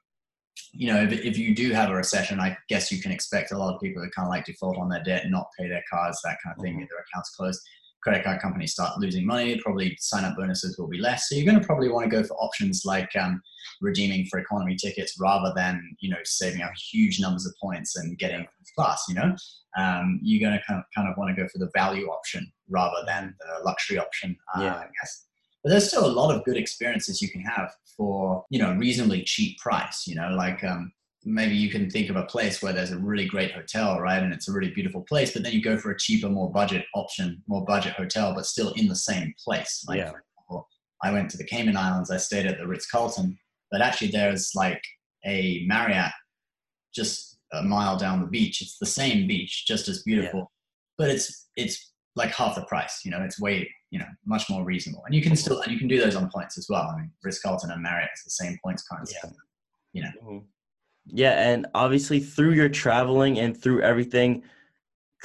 you 0.72 0.92
know, 0.92 1.02
if, 1.02 1.12
if 1.12 1.38
you 1.38 1.54
do 1.54 1.72
have 1.72 1.90
a 1.90 1.94
recession, 1.94 2.40
I 2.40 2.56
guess 2.68 2.90
you 2.92 3.00
can 3.00 3.12
expect 3.12 3.52
a 3.52 3.58
lot 3.58 3.74
of 3.74 3.80
people 3.80 4.02
to 4.02 4.10
kind 4.10 4.26
of 4.26 4.30
like 4.30 4.44
default 4.44 4.78
on 4.78 4.88
their 4.88 5.02
debt, 5.02 5.24
not 5.28 5.46
pay 5.58 5.68
their 5.68 5.82
cards, 5.90 6.20
that 6.24 6.38
kind 6.44 6.54
of 6.56 6.62
thing, 6.62 6.74
Mhm. 6.74 6.80
get 6.80 6.88
their 6.90 7.04
accounts 7.10 7.30
closed. 7.30 7.60
Credit 8.04 8.22
card 8.22 8.40
companies 8.40 8.72
start 8.72 9.00
losing 9.00 9.26
money, 9.26 9.58
probably 9.60 9.96
sign 9.98 10.24
up 10.24 10.36
bonuses 10.36 10.78
will 10.78 10.86
be 10.88 10.98
less. 10.98 11.28
So 11.28 11.34
you're 11.34 11.50
going 11.50 11.60
to 11.60 11.66
probably 11.66 11.88
want 11.88 12.08
to 12.08 12.16
go 12.16 12.22
for 12.22 12.34
options 12.34 12.82
like 12.84 13.10
um, 13.16 13.42
redeeming 13.80 14.26
for 14.26 14.38
economy 14.38 14.76
tickets 14.76 15.16
rather 15.18 15.52
than, 15.56 15.96
you 16.00 16.10
know, 16.10 16.18
saving 16.24 16.62
up 16.62 16.72
huge 16.92 17.18
numbers 17.18 17.46
of 17.46 17.54
points 17.60 17.96
and 17.96 18.16
getting 18.18 18.46
class, 18.76 19.04
you 19.08 19.14
know? 19.14 19.34
Um, 19.76 20.20
you're 20.22 20.46
going 20.46 20.56
to 20.56 20.64
kind 20.66 20.78
of, 20.78 20.84
kind 20.94 21.08
of 21.08 21.16
want 21.16 21.34
to 21.34 21.42
go 21.42 21.48
for 21.48 21.58
the 21.58 21.70
value 21.74 22.06
option 22.06 22.52
rather 22.68 23.04
than 23.06 23.34
the 23.40 23.64
luxury 23.64 23.98
option, 23.98 24.36
uh, 24.54 24.62
Yeah. 24.62 24.74
I 24.74 24.82
guess 25.00 25.24
but 25.64 25.70
there's 25.70 25.88
still 25.88 26.06
a 26.06 26.12
lot 26.12 26.32
of 26.32 26.44
good 26.44 26.56
experiences 26.56 27.22
you 27.22 27.30
can 27.30 27.40
have 27.40 27.72
for 27.96 28.44
you 28.50 28.58
know 28.58 28.74
reasonably 28.74 29.22
cheap 29.22 29.58
price 29.58 30.06
you 30.06 30.14
know 30.14 30.28
like 30.36 30.62
um, 30.62 30.92
maybe 31.24 31.54
you 31.54 31.70
can 31.70 31.88
think 31.88 32.10
of 32.10 32.16
a 32.16 32.24
place 32.24 32.62
where 32.62 32.72
there's 32.72 32.90
a 32.92 32.98
really 32.98 33.26
great 33.26 33.52
hotel 33.52 34.00
right? 34.00 34.22
And 34.22 34.32
it's 34.32 34.48
a 34.48 34.52
really 34.52 34.70
beautiful 34.70 35.02
place 35.02 35.32
but 35.32 35.42
then 35.42 35.52
you 35.52 35.62
go 35.62 35.76
for 35.78 35.90
a 35.90 35.98
cheaper 35.98 36.28
more 36.28 36.50
budget 36.52 36.84
option 36.94 37.42
more 37.46 37.64
budget 37.64 37.94
hotel 37.94 38.34
but 38.34 38.46
still 38.46 38.72
in 38.72 38.88
the 38.88 38.96
same 38.96 39.32
place. 39.42 39.84
Like 39.88 39.98
Yeah. 39.98 40.10
for 40.10 40.18
example 40.22 40.68
i 41.02 41.10
went 41.12 41.30
to 41.30 41.36
the 41.36 41.44
cayman 41.44 41.76
islands 41.76 42.10
i 42.10 42.16
stayed 42.18 42.46
at 42.46 42.58
the 42.58 42.66
ritz-carlton 42.66 43.38
but 43.70 43.80
actually 43.82 44.10
there's 44.10 44.52
like 44.54 44.82
a 45.26 45.64
marriott 45.66 46.12
just 46.94 47.38
a 47.52 47.62
mile 47.62 47.96
down 47.96 48.20
the 48.20 48.26
beach. 48.26 48.60
It's 48.62 48.78
the 48.78 48.86
same 48.86 49.26
beach 49.26 49.66
just 49.66 49.88
as 49.88 50.02
beautiful 50.02 50.50
but 50.98 51.08
it's 51.10 51.48
it's 51.56 51.92
like 52.16 52.30
half 52.34 52.54
the 52.54 52.64
price 52.66 53.00
you 53.04 53.10
know? 53.10 53.22
It's 53.22 53.40
way 53.40 53.68
you 53.90 53.98
know 53.98 54.06
much 54.26 54.48
more 54.50 54.64
reasonable. 54.64 55.04
And 55.06 55.14
you 55.14 55.22
can 55.22 55.36
still 55.36 55.60
and 55.62 55.72
you 55.72 55.78
can 55.78 55.88
do 55.88 56.00
those 56.00 56.16
on 56.16 56.28
points 56.30 56.58
as 56.58 56.66
well. 56.68 56.82
I 56.92 56.96
mean 57.00 57.10
ritz-carlton 57.22 57.70
and 57.70 57.82
marriott 57.82 58.10
is 58.16 58.24
the 58.24 58.30
same 58.30 58.58
points 58.64 58.82
currency 58.88 59.16
Yeah. 59.92 60.10
Mhm. 60.22 60.44
Yeah, 61.06 61.50
and 61.50 61.66
obviously 61.74 62.20
through 62.20 62.52
your 62.52 62.68
traveling 62.68 63.38
and 63.38 63.56
through 63.56 63.82
everything, 63.82 64.42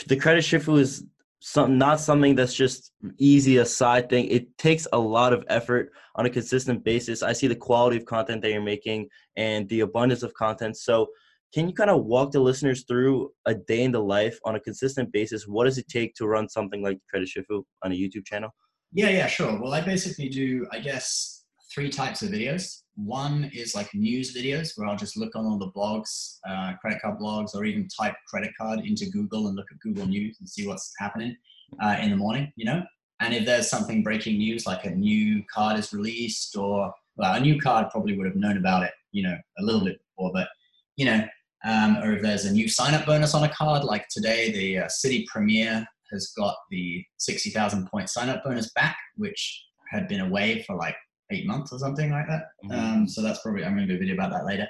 the 0.07 0.15
credit 0.15 0.43
shifu 0.43 0.79
is 0.79 1.03
some 1.41 1.77
not 1.77 2.01
something 2.01 2.35
that's 2.35 2.53
just 2.53 2.91
easy 3.17 3.57
a 3.57 3.65
side 3.65 4.09
thing. 4.09 4.25
It 4.25 4.57
takes 4.57 4.87
a 4.91 4.99
lot 4.99 5.31
of 5.31 5.45
effort 5.47 5.91
on 6.15 6.25
a 6.25 6.29
consistent 6.29 6.83
basis. 6.83 7.23
I 7.23 7.31
see 7.31 7.47
the 7.47 7.55
quality 7.55 7.97
of 7.97 8.05
content 8.05 8.41
that 8.41 8.51
you're 8.51 8.61
making 8.61 9.07
and 9.37 9.67
the 9.69 9.81
abundance 9.81 10.21
of 10.21 10.33
content. 10.33 10.77
So 10.77 11.07
can 11.53 11.67
you 11.67 11.73
kind 11.73 11.89
of 11.89 12.05
walk 12.05 12.31
the 12.31 12.39
listeners 12.39 12.83
through 12.83 13.31
a 13.45 13.55
day 13.55 13.83
in 13.83 13.91
the 13.91 14.01
life 14.01 14.37
on 14.43 14.55
a 14.55 14.59
consistent 14.59 15.11
basis? 15.11 15.47
What 15.47 15.63
does 15.63 15.77
it 15.77 15.87
take 15.87 16.13
to 16.15 16.27
run 16.27 16.49
something 16.49 16.83
like 16.83 16.99
Credit 17.09 17.27
Shifu 17.27 17.63
on 17.83 17.91
a 17.91 17.95
YouTube 17.95 18.25
channel? 18.25 18.49
Yeah, 18.91 19.09
yeah, 19.09 19.27
sure. 19.27 19.59
Well, 19.59 19.73
I 19.73 19.81
basically 19.81 20.29
do, 20.29 20.67
I 20.71 20.79
guess, 20.79 21.45
three 21.73 21.89
types 21.89 22.21
of 22.21 22.29
videos. 22.29 22.81
One 23.05 23.49
is 23.53 23.75
like 23.75 23.93
news 23.93 24.35
videos 24.35 24.71
where 24.75 24.87
I'll 24.87 24.97
just 24.97 25.15
look 25.15 25.35
on 25.35 25.45
all 25.45 25.57
the 25.57 25.71
blogs, 25.71 26.39
uh, 26.47 26.73
credit 26.81 27.01
card 27.01 27.17
blogs, 27.17 27.55
or 27.55 27.63
even 27.63 27.87
type 27.87 28.15
credit 28.27 28.51
card 28.59 28.81
into 28.81 29.05
Google 29.05 29.47
and 29.47 29.55
look 29.55 29.67
at 29.71 29.79
Google 29.79 30.05
News 30.05 30.37
and 30.39 30.49
see 30.49 30.67
what's 30.67 30.91
happening 30.99 31.35
uh, 31.81 31.95
in 32.01 32.09
the 32.09 32.17
morning, 32.17 32.51
you 32.57 32.65
know? 32.65 32.83
And 33.21 33.33
if 33.33 33.45
there's 33.45 33.69
something 33.69 34.03
breaking 34.03 34.37
news, 34.37 34.65
like 34.65 34.83
a 34.83 34.89
new 34.89 35.43
card 35.53 35.79
is 35.79 35.93
released 35.93 36.57
or, 36.57 36.93
well, 37.15 37.35
a 37.35 37.39
new 37.39 37.59
card 37.59 37.87
probably 37.89 38.17
would 38.17 38.27
have 38.27 38.35
known 38.35 38.57
about 38.57 38.83
it, 38.83 38.91
you 39.13 39.23
know, 39.23 39.37
a 39.59 39.63
little 39.63 39.83
bit 39.83 39.99
before, 39.99 40.31
but, 40.33 40.49
you 40.97 41.05
know, 41.05 41.23
um, 41.63 41.97
or 42.03 42.13
if 42.13 42.21
there's 42.21 42.45
a 42.45 42.51
new 42.51 42.67
sign 42.67 42.93
up 42.93 43.05
bonus 43.05 43.33
on 43.33 43.43
a 43.43 43.49
card, 43.49 43.85
like 43.85 44.07
today, 44.09 44.51
the 44.51 44.79
uh, 44.79 44.87
Citi 44.87 45.25
Premier 45.27 45.85
has 46.11 46.33
got 46.37 46.55
the 46.69 47.03
60,000 47.17 47.89
point 47.89 48.09
sign 48.09 48.27
up 48.27 48.43
bonus 48.43 48.71
back, 48.71 48.97
which 49.15 49.63
had 49.89 50.07
been 50.09 50.21
away 50.21 50.63
for 50.63 50.75
like 50.75 50.95
eight 51.31 51.45
months 51.45 51.71
or 51.71 51.79
something 51.79 52.11
like 52.11 52.27
that. 52.27 52.43
Mhm. 52.65 52.77
Um, 52.77 53.07
so 53.07 53.21
that's 53.21 53.41
probably, 53.41 53.63
I'm 53.63 53.75
going 53.75 53.87
to 53.87 53.93
do 53.93 53.97
a 53.97 53.99
video 53.99 54.15
about 54.15 54.31
that 54.31 54.45
later. 54.45 54.67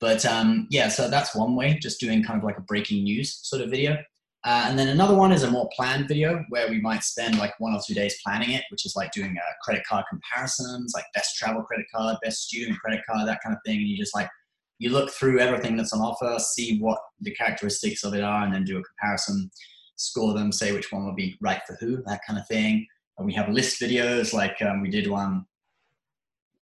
But 0.00 0.24
um, 0.24 0.66
yeah, 0.70 0.88
so 0.88 1.08
that's 1.08 1.34
one 1.34 1.54
way, 1.54 1.78
just 1.80 2.00
doing 2.00 2.22
kind 2.22 2.38
of 2.38 2.44
like 2.44 2.58
a 2.58 2.62
breaking 2.62 3.04
news 3.04 3.40
sort 3.42 3.62
of 3.62 3.70
video. 3.70 3.98
Uh, 4.42 4.64
and 4.68 4.78
then 4.78 4.88
another 4.88 5.14
one 5.14 5.32
is 5.32 5.42
a 5.42 5.50
more 5.50 5.68
planned 5.76 6.08
video 6.08 6.42
where 6.48 6.70
we 6.70 6.80
might 6.80 7.04
spend 7.04 7.36
like 7.38 7.52
one 7.60 7.74
or 7.74 7.80
two 7.86 7.92
days 7.92 8.16
planning 8.24 8.50
it, 8.50 8.64
which 8.70 8.86
is 8.86 8.96
like 8.96 9.12
doing 9.12 9.36
uh, 9.36 9.52
credit 9.62 9.84
card 9.86 10.04
comparisons, 10.08 10.92
like 10.94 11.04
best 11.14 11.36
travel 11.36 11.62
credit 11.62 11.84
card, 11.94 12.16
best 12.22 12.44
student 12.44 12.78
credit 12.78 13.02
card, 13.06 13.28
that 13.28 13.40
kind 13.44 13.54
of 13.54 13.60
thing. 13.66 13.78
And 13.78 13.88
you 13.88 13.98
just 13.98 14.14
like 14.14 14.30
you 14.78 14.88
look 14.88 15.10
through 15.10 15.40
everything 15.40 15.76
that's 15.76 15.92
on 15.92 16.00
offer, 16.00 16.38
see 16.38 16.78
what 16.78 16.98
the 17.20 17.32
characteristics 17.32 18.02
of 18.02 18.14
it 18.14 18.22
are, 18.22 18.44
and 18.44 18.54
then 18.54 18.64
do 18.64 18.78
a 18.78 18.82
comparison, 18.82 19.50
score 19.96 20.32
them, 20.32 20.50
say 20.50 20.72
which 20.72 20.90
one 20.90 21.04
would 21.04 21.16
be 21.16 21.36
right 21.42 21.60
for 21.66 21.76
who, 21.78 22.02
that 22.06 22.22
kind 22.26 22.38
of 22.38 22.46
thing. 22.46 22.86
And 23.18 23.26
we 23.26 23.34
have 23.34 23.50
list 23.50 23.78
videos, 23.78 24.32
like 24.32 24.56
um, 24.62 24.80
we 24.80 24.88
did 24.88 25.06
one 25.06 25.44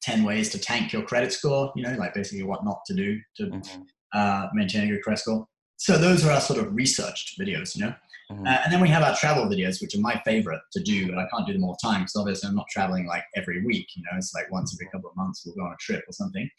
10 0.02 0.24
ways 0.24 0.50
to 0.50 0.60
tank 0.60 0.94
your 0.94 1.02
credit 1.04 1.34
score, 1.34 1.72
you 1.76 1.84
know, 1.84 1.96
like 1.98 2.14
basically 2.14 2.44
what 2.44 2.64
not 2.64 2.80
to 2.86 2.94
do 2.94 3.20
to 3.36 3.44
mm-hmm. 3.46 3.82
uh, 4.14 4.48
maintain 4.54 4.86
a 4.86 4.92
good 4.92 5.02
credit 5.02 5.20
score. 5.20 5.46
So 5.78 5.98
those 5.98 6.26
are 6.26 6.32
our 6.32 6.42
sort 6.42 6.60
of 6.60 6.76
researched 6.76 7.40
videos, 7.40 7.76
you 7.76 7.86
know. 7.86 7.94
Mm-hmm. 8.32 8.46
Uh, 8.46 8.58
and 8.64 8.74
then 8.74 8.82
we 8.82 8.90
have 8.90 9.04
our 9.04 9.16
travel 9.16 9.46
videos, 9.46 9.82
which 9.82 9.96
are 9.96 10.02
my 10.02 10.22
favorite 10.26 10.60
to 10.74 10.82
do, 10.82 11.08
but 11.08 11.18
I 11.18 11.28
can't 11.32 11.48
do 11.48 11.54
them 11.54 11.64
all 11.64 11.78
the 11.82 11.88
time 11.88 12.02
because 12.02 12.16
obviously 12.18 12.50
I'm 12.50 12.56
not 12.56 12.68
traveling 12.70 13.06
like 13.06 13.24
every 13.36 13.64
week. 13.66 13.88
You 13.96 14.04
know, 14.04 14.18
it's 14.18 14.34
like 14.34 14.52
once 14.52 14.76
every 14.76 14.90
couple 14.92 15.10
of 15.10 15.16
months 15.16 15.44
we'll 15.46 15.56
go 15.56 15.62
on 15.62 15.72
a 15.72 15.78
trip 15.80 16.04
or 16.08 16.12
something. 16.12 16.50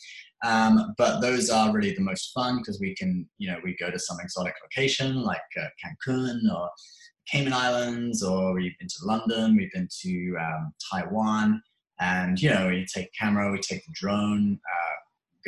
Um, 0.44 0.94
but 0.96 1.20
those 1.20 1.50
are 1.50 1.72
really 1.72 1.92
the 1.92 2.00
most 2.00 2.32
fun 2.32 2.58
because 2.58 2.80
we 2.80 2.94
can, 2.94 3.28
you 3.36 3.50
know, 3.50 3.58
we 3.62 3.76
go 3.78 3.90
to 3.90 3.98
some 3.98 4.18
exotic 4.20 4.54
location 4.62 5.22
like 5.22 5.42
uh, 5.60 5.66
Cancun 5.84 6.38
or 6.50 6.70
Cayman 7.30 7.52
Islands, 7.52 8.22
or 8.22 8.54
we've 8.54 8.78
been 8.78 8.88
to 8.88 9.04
London, 9.04 9.56
we've 9.56 9.72
been 9.72 9.88
to 10.02 10.36
um, 10.40 10.72
Taiwan, 10.90 11.60
and 12.00 12.40
you 12.40 12.50
know, 12.50 12.68
we 12.68 12.86
take 12.86 13.12
camera, 13.18 13.50
we 13.50 13.58
take 13.58 13.84
the 13.84 13.92
drone, 13.92 14.60
uh, 14.64 14.94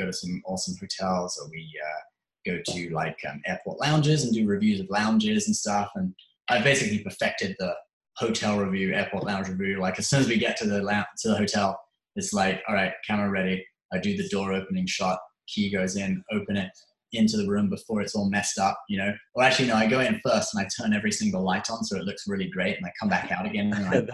go 0.02 0.06
to 0.06 0.12
some 0.12 0.42
awesome 0.46 0.74
hotels, 0.80 1.38
or 1.40 1.48
we 1.50 1.70
uh, 1.84 2.50
go 2.50 2.60
to 2.66 2.90
like 2.94 3.18
um, 3.28 3.40
airport 3.46 3.80
lounges 3.80 4.24
and 4.24 4.34
do 4.34 4.46
reviews 4.46 4.80
of 4.80 4.90
lounges 4.90 5.46
and 5.46 5.54
stuff. 5.54 5.90
And 5.94 6.14
I 6.48 6.60
basically 6.60 6.98
perfected 6.98 7.56
the 7.58 7.74
hotel 8.16 8.58
review, 8.58 8.92
airport 8.92 9.24
lounge 9.24 9.48
review. 9.48 9.80
Like 9.80 9.98
as 9.98 10.08
soon 10.08 10.20
as 10.20 10.28
we 10.28 10.38
get 10.38 10.56
to 10.58 10.66
the 10.66 10.82
lounge, 10.82 11.06
to 11.22 11.28
the 11.28 11.36
hotel, 11.36 11.80
it's 12.16 12.32
like, 12.32 12.62
all 12.68 12.74
right, 12.74 12.92
camera 13.06 13.30
ready. 13.30 13.64
I 13.92 13.98
do 13.98 14.16
the 14.16 14.28
door 14.28 14.52
opening 14.52 14.86
shot. 14.86 15.18
Key 15.48 15.70
goes 15.70 15.96
in, 15.96 16.22
open 16.32 16.56
it 16.56 16.70
into 17.12 17.36
the 17.36 17.48
room 17.48 17.68
before 17.68 18.00
it's 18.00 18.14
all 18.14 18.30
messed 18.30 18.58
up. 18.58 18.78
You 18.88 18.98
know, 18.98 19.12
well, 19.34 19.46
actually, 19.46 19.68
no. 19.68 19.74
I 19.74 19.86
go 19.86 20.00
in 20.00 20.20
first 20.24 20.54
and 20.54 20.64
I 20.64 20.68
turn 20.80 20.92
every 20.92 21.12
single 21.12 21.42
light 21.42 21.70
on 21.70 21.82
so 21.84 21.96
it 21.96 22.04
looks 22.04 22.28
really 22.28 22.48
great, 22.48 22.76
and 22.76 22.86
I 22.86 22.92
come 22.98 23.08
back 23.08 23.32
out 23.32 23.46
again 23.46 23.72
and 23.72 23.84
like 23.90 24.08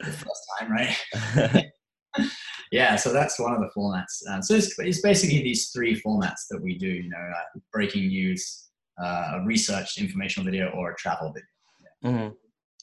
the 0.00 0.12
first 0.12 0.42
time, 0.58 0.72
right? 0.72 1.66
yeah, 2.72 2.96
so 2.96 3.12
that's 3.12 3.38
one 3.38 3.52
of 3.52 3.60
the 3.60 3.70
formats. 3.76 4.26
Uh, 4.28 4.40
so 4.40 4.54
it's, 4.54 4.78
it's, 4.78 5.00
basically 5.00 5.42
these 5.42 5.70
three 5.70 6.00
formats 6.00 6.46
that 6.50 6.60
we 6.62 6.78
do, 6.78 6.88
you 6.88 7.08
know, 7.08 7.18
uh, 7.18 7.58
breaking 7.72 8.08
news, 8.08 8.70
uh, 9.02 9.32
a 9.34 9.44
researched 9.44 9.98
informational 9.98 10.44
video, 10.44 10.70
or 10.70 10.92
a 10.92 10.96
travel 10.96 11.32
video. 11.32 11.46
Yeah. 12.02 12.10
Mm-hmm. 12.10 12.34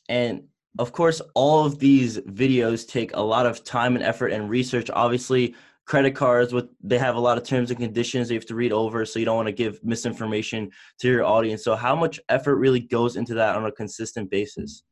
And 0.10 0.44
of 0.80 0.92
course, 0.92 1.22
all 1.34 1.66
of 1.66 1.80
these 1.80 2.18
videos 2.20 2.88
take 2.88 3.16
a 3.16 3.22
lot 3.22 3.46
of 3.46 3.64
time 3.64 3.96
and 3.96 4.04
effort 4.04 4.28
and 4.28 4.50
research. 4.50 4.90
Obviously, 4.94 5.56
credit 5.86 6.12
cards 6.12 6.54
with 6.54 6.66
they 6.84 6.98
have 6.98 7.16
a 7.16 7.20
lot 7.20 7.38
of 7.38 7.46
terms 7.46 7.72
and 7.72 7.80
conditions 7.80 8.30
you 8.30 8.36
have 8.36 8.46
to 8.46 8.56
read 8.56 8.74
over 8.74 9.06
so 9.06 9.20
you 9.20 9.26
don't 9.26 9.38
want 9.38 9.48
to 9.48 9.54
give 9.54 9.80
misinformation 9.84 10.70
to 11.00 11.08
your 11.08 11.24
audience 11.24 11.64
so 11.64 11.78
how 11.78 11.96
much 11.96 12.20
effort 12.28 12.58
really 12.58 12.82
goes 12.82 13.16
into 13.16 13.34
that 13.34 13.56
on 13.56 13.66
a 13.66 13.72
consistent 13.72 14.30
basis 14.30 14.84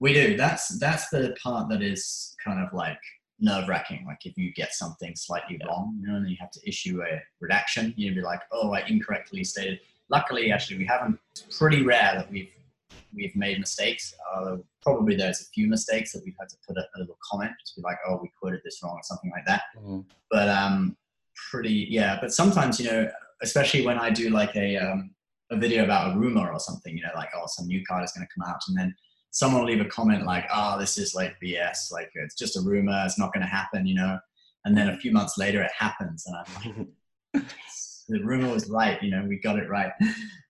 we 0.00 0.14
do 0.14 0.36
that's 0.36 0.78
that's 0.78 1.08
the 1.10 1.36
part 1.42 1.68
that 1.68 1.82
is 1.82 2.34
kind 2.44 2.60
of 2.60 2.72
like 2.72 2.98
nerve 3.40 3.68
wracking. 3.68 4.04
Like 4.06 4.24
if 4.24 4.36
you 4.36 4.52
get 4.52 4.74
something 4.74 5.14
slightly 5.16 5.58
yeah. 5.60 5.66
wrong, 5.66 5.98
you 6.00 6.08
know, 6.08 6.16
and 6.16 6.24
then 6.24 6.30
you 6.30 6.36
have 6.40 6.50
to 6.52 6.68
issue 6.68 7.02
a 7.02 7.20
redaction, 7.40 7.94
you'd 7.96 8.14
be 8.14 8.20
like, 8.20 8.40
oh, 8.52 8.72
I 8.72 8.80
incorrectly 8.86 9.42
stated. 9.44 9.80
Luckily, 10.10 10.52
actually, 10.52 10.78
we 10.78 10.86
haven't. 10.86 11.18
It's 11.32 11.58
pretty 11.58 11.82
rare 11.82 12.12
that 12.16 12.30
we've 12.30 12.50
we've 13.14 13.34
made 13.34 13.58
mistakes. 13.58 14.14
Uh, 14.34 14.56
probably 14.82 15.16
there's 15.16 15.40
a 15.40 15.44
few 15.54 15.68
mistakes 15.68 16.12
that 16.12 16.22
we've 16.24 16.34
had 16.38 16.48
to 16.48 16.56
put 16.66 16.76
a, 16.76 16.86
a, 16.96 16.98
little 16.98 17.18
comment 17.28 17.52
to 17.66 17.72
be 17.76 17.82
like, 17.82 17.98
oh, 18.06 18.18
we 18.22 18.30
quoted 18.40 18.60
this 18.64 18.80
wrong 18.82 18.94
or 18.94 19.02
something 19.02 19.30
like 19.30 19.44
that. 19.46 19.62
Mm-hmm. 19.76 20.00
But 20.30 20.48
um, 20.48 20.96
pretty 21.50 21.86
yeah. 21.90 22.18
But 22.20 22.32
sometimes 22.32 22.80
you 22.80 22.90
know, 22.90 23.10
especially 23.42 23.86
when 23.86 23.98
I 23.98 24.10
do 24.10 24.30
like 24.30 24.54
a 24.56 24.76
um, 24.76 25.14
a 25.50 25.56
video 25.56 25.84
about 25.84 26.14
a 26.14 26.18
rumor 26.18 26.52
or 26.52 26.58
something, 26.58 26.96
you 26.96 27.02
know, 27.02 27.10
like 27.14 27.30
oh, 27.36 27.44
some 27.46 27.66
new 27.66 27.82
card 27.84 28.04
is 28.04 28.12
going 28.12 28.26
to 28.26 28.34
come 28.34 28.50
out, 28.50 28.60
and 28.68 28.76
then 28.76 28.94
someone 29.30 29.62
will 29.62 29.68
leave 29.68 29.80
a 29.80 29.88
comment 29.88 30.26
like, 30.26 30.46
"Oh, 30.52 30.78
this 30.78 30.98
is 30.98 31.14
like 31.14 31.36
BS. 31.42 31.92
Like 31.92 32.10
it's 32.14 32.34
just 32.34 32.56
a 32.56 32.60
rumor. 32.60 33.02
It's 33.04 33.18
not 33.18 33.32
going 33.32 33.44
to 33.44 33.50
happen," 33.50 33.86
you 33.86 33.94
know. 33.94 34.18
And 34.64 34.76
then 34.76 34.88
a 34.88 34.96
few 34.96 35.12
months 35.12 35.38
later, 35.38 35.62
it 35.62 35.70
happens, 35.76 36.26
and 36.26 36.36
I'm 36.36 36.86
like, 37.34 37.44
"The 38.08 38.24
rumor 38.24 38.50
was 38.50 38.68
right. 38.68 39.02
You 39.02 39.10
know, 39.10 39.24
we 39.26 39.38
got 39.38 39.58
it 39.58 39.68
right." 39.68 39.92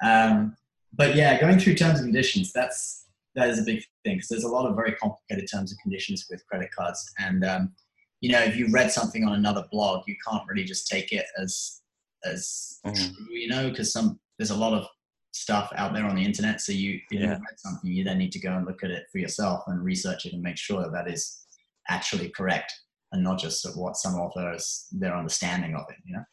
Um, 0.03 0.57
but 0.93 1.15
yeah, 1.15 1.41
going 1.41 1.59
through 1.59 1.75
terms 1.75 2.01
and 2.01 2.09
conditions, 2.09 2.53
that's 2.53 3.07
that 3.37 3.49
is 3.49 3.61
a 3.61 3.63
big 3.63 3.83
thing 4.05 4.17
because 4.17 4.29
there's 4.29 4.45
a 4.45 4.49
lot 4.49 4.69
of 4.69 4.75
very 4.75 4.93
complicated 4.93 5.49
terms 5.51 5.71
and 5.71 5.81
conditions 5.81 6.27
with 6.31 6.47
credit 6.47 6.71
cards, 6.77 7.13
and 7.19 7.45
um, 7.45 7.73
you 8.21 8.33
know, 8.33 8.41
if 8.41 8.57
you 8.57 8.69
read 8.71 8.91
something 8.91 9.25
on 9.25 9.35
another 9.35 9.65
blog, 9.71 10.05
you 10.07 10.17
can't 10.27 10.47
really 10.49 10.65
just 10.65 10.89
take 10.89 11.13
it 11.13 11.27
as 11.39 11.81
as 12.25 12.81
mm. 12.87 12.95
true, 12.95 13.27
you 13.31 13.49
know, 13.49 13.71
because 13.71 13.93
some 13.93 14.19
there's 14.39 14.51
a 14.51 14.57
lot 14.57 14.75
of 14.75 14.87
stuff 15.33 15.73
out 15.77 15.95
there 15.95 16.05
on 16.05 16.17
the 16.17 16.25
internet. 16.25 16.61
So 16.61 16.73
you, 16.73 17.01
if 17.11 17.21
yeah. 17.21 17.21
you 17.21 17.29
read 17.29 17.59
something, 17.59 17.91
you 17.91 18.05
then 18.05 18.19
need 18.19 18.33
to 18.33 18.41
go 18.41 18.53
and 18.53 18.67
look 18.67 18.83
at 18.83 18.91
it 18.91 19.05
for 19.13 19.19
yourself 19.19 19.65
and 19.67 19.83
research 19.83 20.27
it 20.27 20.33
and 20.33 20.43
make 20.43 20.57
sure 20.57 20.83
that 20.83 20.93
that 20.93 21.11
is 21.11 21.47
actually 21.89 22.31
correct 22.31 22.73
and 23.13 23.23
not 23.23 23.39
just 23.39 23.67
what 23.77 23.97
some 23.97 24.15
authors 24.15 24.87
their 24.93 25.17
understanding 25.17 25.75
of 25.75 25.85
it. 25.89 25.97
You 26.05 26.17
know? 26.17 26.25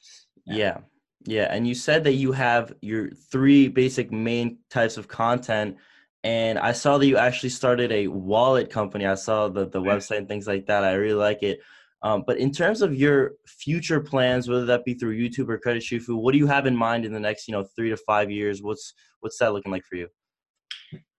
Yeah. 0.45 0.55
yeah. 0.55 0.77
Yeah, 1.25 1.47
and 1.49 1.67
you 1.67 1.73
said 1.73 2.03
that 2.03 2.13
you 2.13 2.31
have 2.31 2.73
your 2.81 3.09
three 3.09 3.67
basic 3.67 4.11
main 4.11 4.59
types 4.69 4.97
of 4.97 5.07
content, 5.07 5.77
and 6.23 6.59
I 6.59 6.71
saw 6.71 6.97
that 6.97 7.07
you 7.07 7.17
actually 7.17 7.49
started 7.49 7.91
a 7.91 8.07
wallet 8.07 8.69
company. 8.69 9.05
I 9.05 9.15
saw 9.15 9.49
the 9.49 9.67
the 9.67 9.81
website 9.81 10.19
and 10.19 10.27
things 10.27 10.47
like 10.47 10.67
that. 10.67 10.83
I 10.83 10.93
really 10.93 11.15
like 11.15 11.41
it. 11.41 11.59
Um, 12.03 12.23
but 12.27 12.37
in 12.37 12.51
terms 12.51 12.81
of 12.81 12.95
your 12.95 13.33
future 13.47 13.99
plans, 13.99 14.47
whether 14.47 14.65
that 14.65 14.85
be 14.85 14.93
through 14.93 15.17
YouTube 15.17 15.49
or 15.49 15.57
Credit 15.57 15.81
Shifu, 15.81 16.15
what 16.15 16.31
do 16.31 16.37
you 16.37 16.47
have 16.47 16.67
in 16.67 16.75
mind 16.75 17.05
in 17.05 17.11
the 17.11 17.19
next, 17.19 17.47
you 17.47 17.53
know, 17.53 17.65
three 17.75 17.89
to 17.89 17.97
five 17.97 18.29
years? 18.29 18.61
What's 18.61 18.93
what's 19.21 19.37
that 19.39 19.53
looking 19.53 19.71
like 19.71 19.83
for 19.83 19.95
you? 19.95 20.07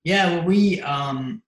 Yeah, 0.04 0.36
well, 0.36 0.44
we 0.44 0.80
um, 0.82 1.42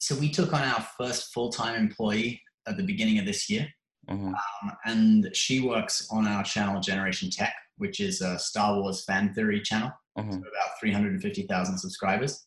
so 0.00 0.16
we 0.16 0.30
took 0.30 0.52
on 0.54 0.62
our 0.62 0.86
first 0.98 1.32
full 1.32 1.50
time 1.50 1.76
employee 1.76 2.40
at 2.66 2.76
the 2.76 2.82
beginning 2.82 3.18
of 3.18 3.26
this 3.26 3.50
year, 3.50 3.68
mm-hmm. 4.08 4.28
um, 4.28 4.76
and 4.86 5.30
she 5.34 5.60
works 5.60 6.08
on 6.10 6.26
our 6.26 6.42
channel 6.42 6.80
Generation 6.80 7.30
Tech, 7.30 7.54
which 7.76 8.00
is 8.00 8.22
a 8.22 8.38
Star 8.38 8.80
Wars 8.80 9.04
fan 9.04 9.34
theory 9.34 9.60
channel, 9.60 9.90
mm-hmm. 10.18 10.32
so 10.32 10.38
about 10.38 10.80
three 10.80 10.92
hundred 10.92 11.12
and 11.12 11.22
fifty 11.22 11.42
thousand 11.42 11.78
subscribers, 11.78 12.46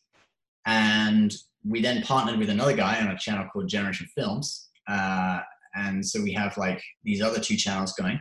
and 0.66 1.32
we 1.64 1.80
then 1.80 2.02
partnered 2.02 2.38
with 2.38 2.50
another 2.50 2.76
guy 2.76 3.00
on 3.00 3.08
a 3.08 3.18
channel 3.18 3.46
called 3.52 3.68
Generation 3.68 4.08
Films. 4.16 4.68
Uh, 4.88 5.40
and 5.74 6.04
so 6.04 6.22
we 6.22 6.32
have 6.32 6.56
like 6.56 6.82
these 7.02 7.22
other 7.22 7.40
two 7.40 7.56
channels 7.56 7.92
going. 7.94 8.20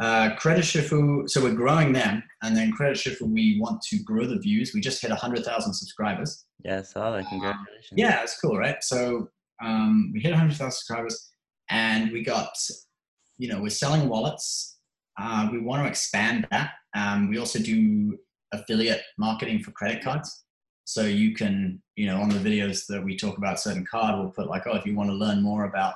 Uh, 0.00 0.36
Credit 0.36 0.64
Shifu, 0.64 1.28
so 1.28 1.42
we're 1.42 1.54
growing 1.54 1.92
them, 1.92 2.22
and 2.42 2.56
then 2.56 2.70
Credit 2.70 2.96
Shifu, 2.96 3.22
we 3.22 3.58
want 3.60 3.82
to 3.82 3.98
grow 4.04 4.26
the 4.26 4.38
views. 4.38 4.72
We 4.72 4.80
just 4.80 5.02
hit 5.02 5.10
100,000 5.10 5.74
subscribers. 5.74 6.44
Yeah, 6.64 6.78
I 6.78 6.82
saw 6.82 7.10
that. 7.10 7.28
Congratulations. 7.28 7.92
yeah, 7.96 8.22
it's 8.22 8.40
cool, 8.40 8.56
right? 8.56 8.76
So 8.80 9.28
um, 9.60 10.12
we 10.14 10.20
hit 10.20 10.30
100,000 10.30 10.70
subscribers, 10.70 11.32
and 11.68 12.12
we 12.12 12.22
got, 12.22 12.50
you 13.38 13.48
know, 13.48 13.60
we're 13.60 13.70
selling 13.70 14.08
wallets. 14.08 14.78
Uh, 15.20 15.48
we 15.50 15.58
want 15.58 15.82
to 15.82 15.88
expand 15.88 16.46
that. 16.52 16.70
Um, 16.94 17.28
we 17.28 17.38
also 17.38 17.58
do 17.58 18.16
affiliate 18.52 19.02
marketing 19.18 19.64
for 19.64 19.72
credit 19.72 20.02
cards. 20.02 20.44
So 20.84 21.02
you 21.02 21.34
can, 21.34 21.82
you 21.96 22.06
know, 22.06 22.20
on 22.20 22.28
the 22.28 22.38
videos 22.38 22.86
that 22.86 23.04
we 23.04 23.16
talk 23.16 23.36
about 23.36 23.60
certain 23.60 23.84
card, 23.84 24.18
we'll 24.18 24.30
put 24.30 24.48
like, 24.48 24.62
oh, 24.66 24.76
if 24.76 24.86
you 24.86 24.94
want 24.94 25.10
to 25.10 25.14
learn 25.14 25.42
more 25.42 25.64
about 25.64 25.94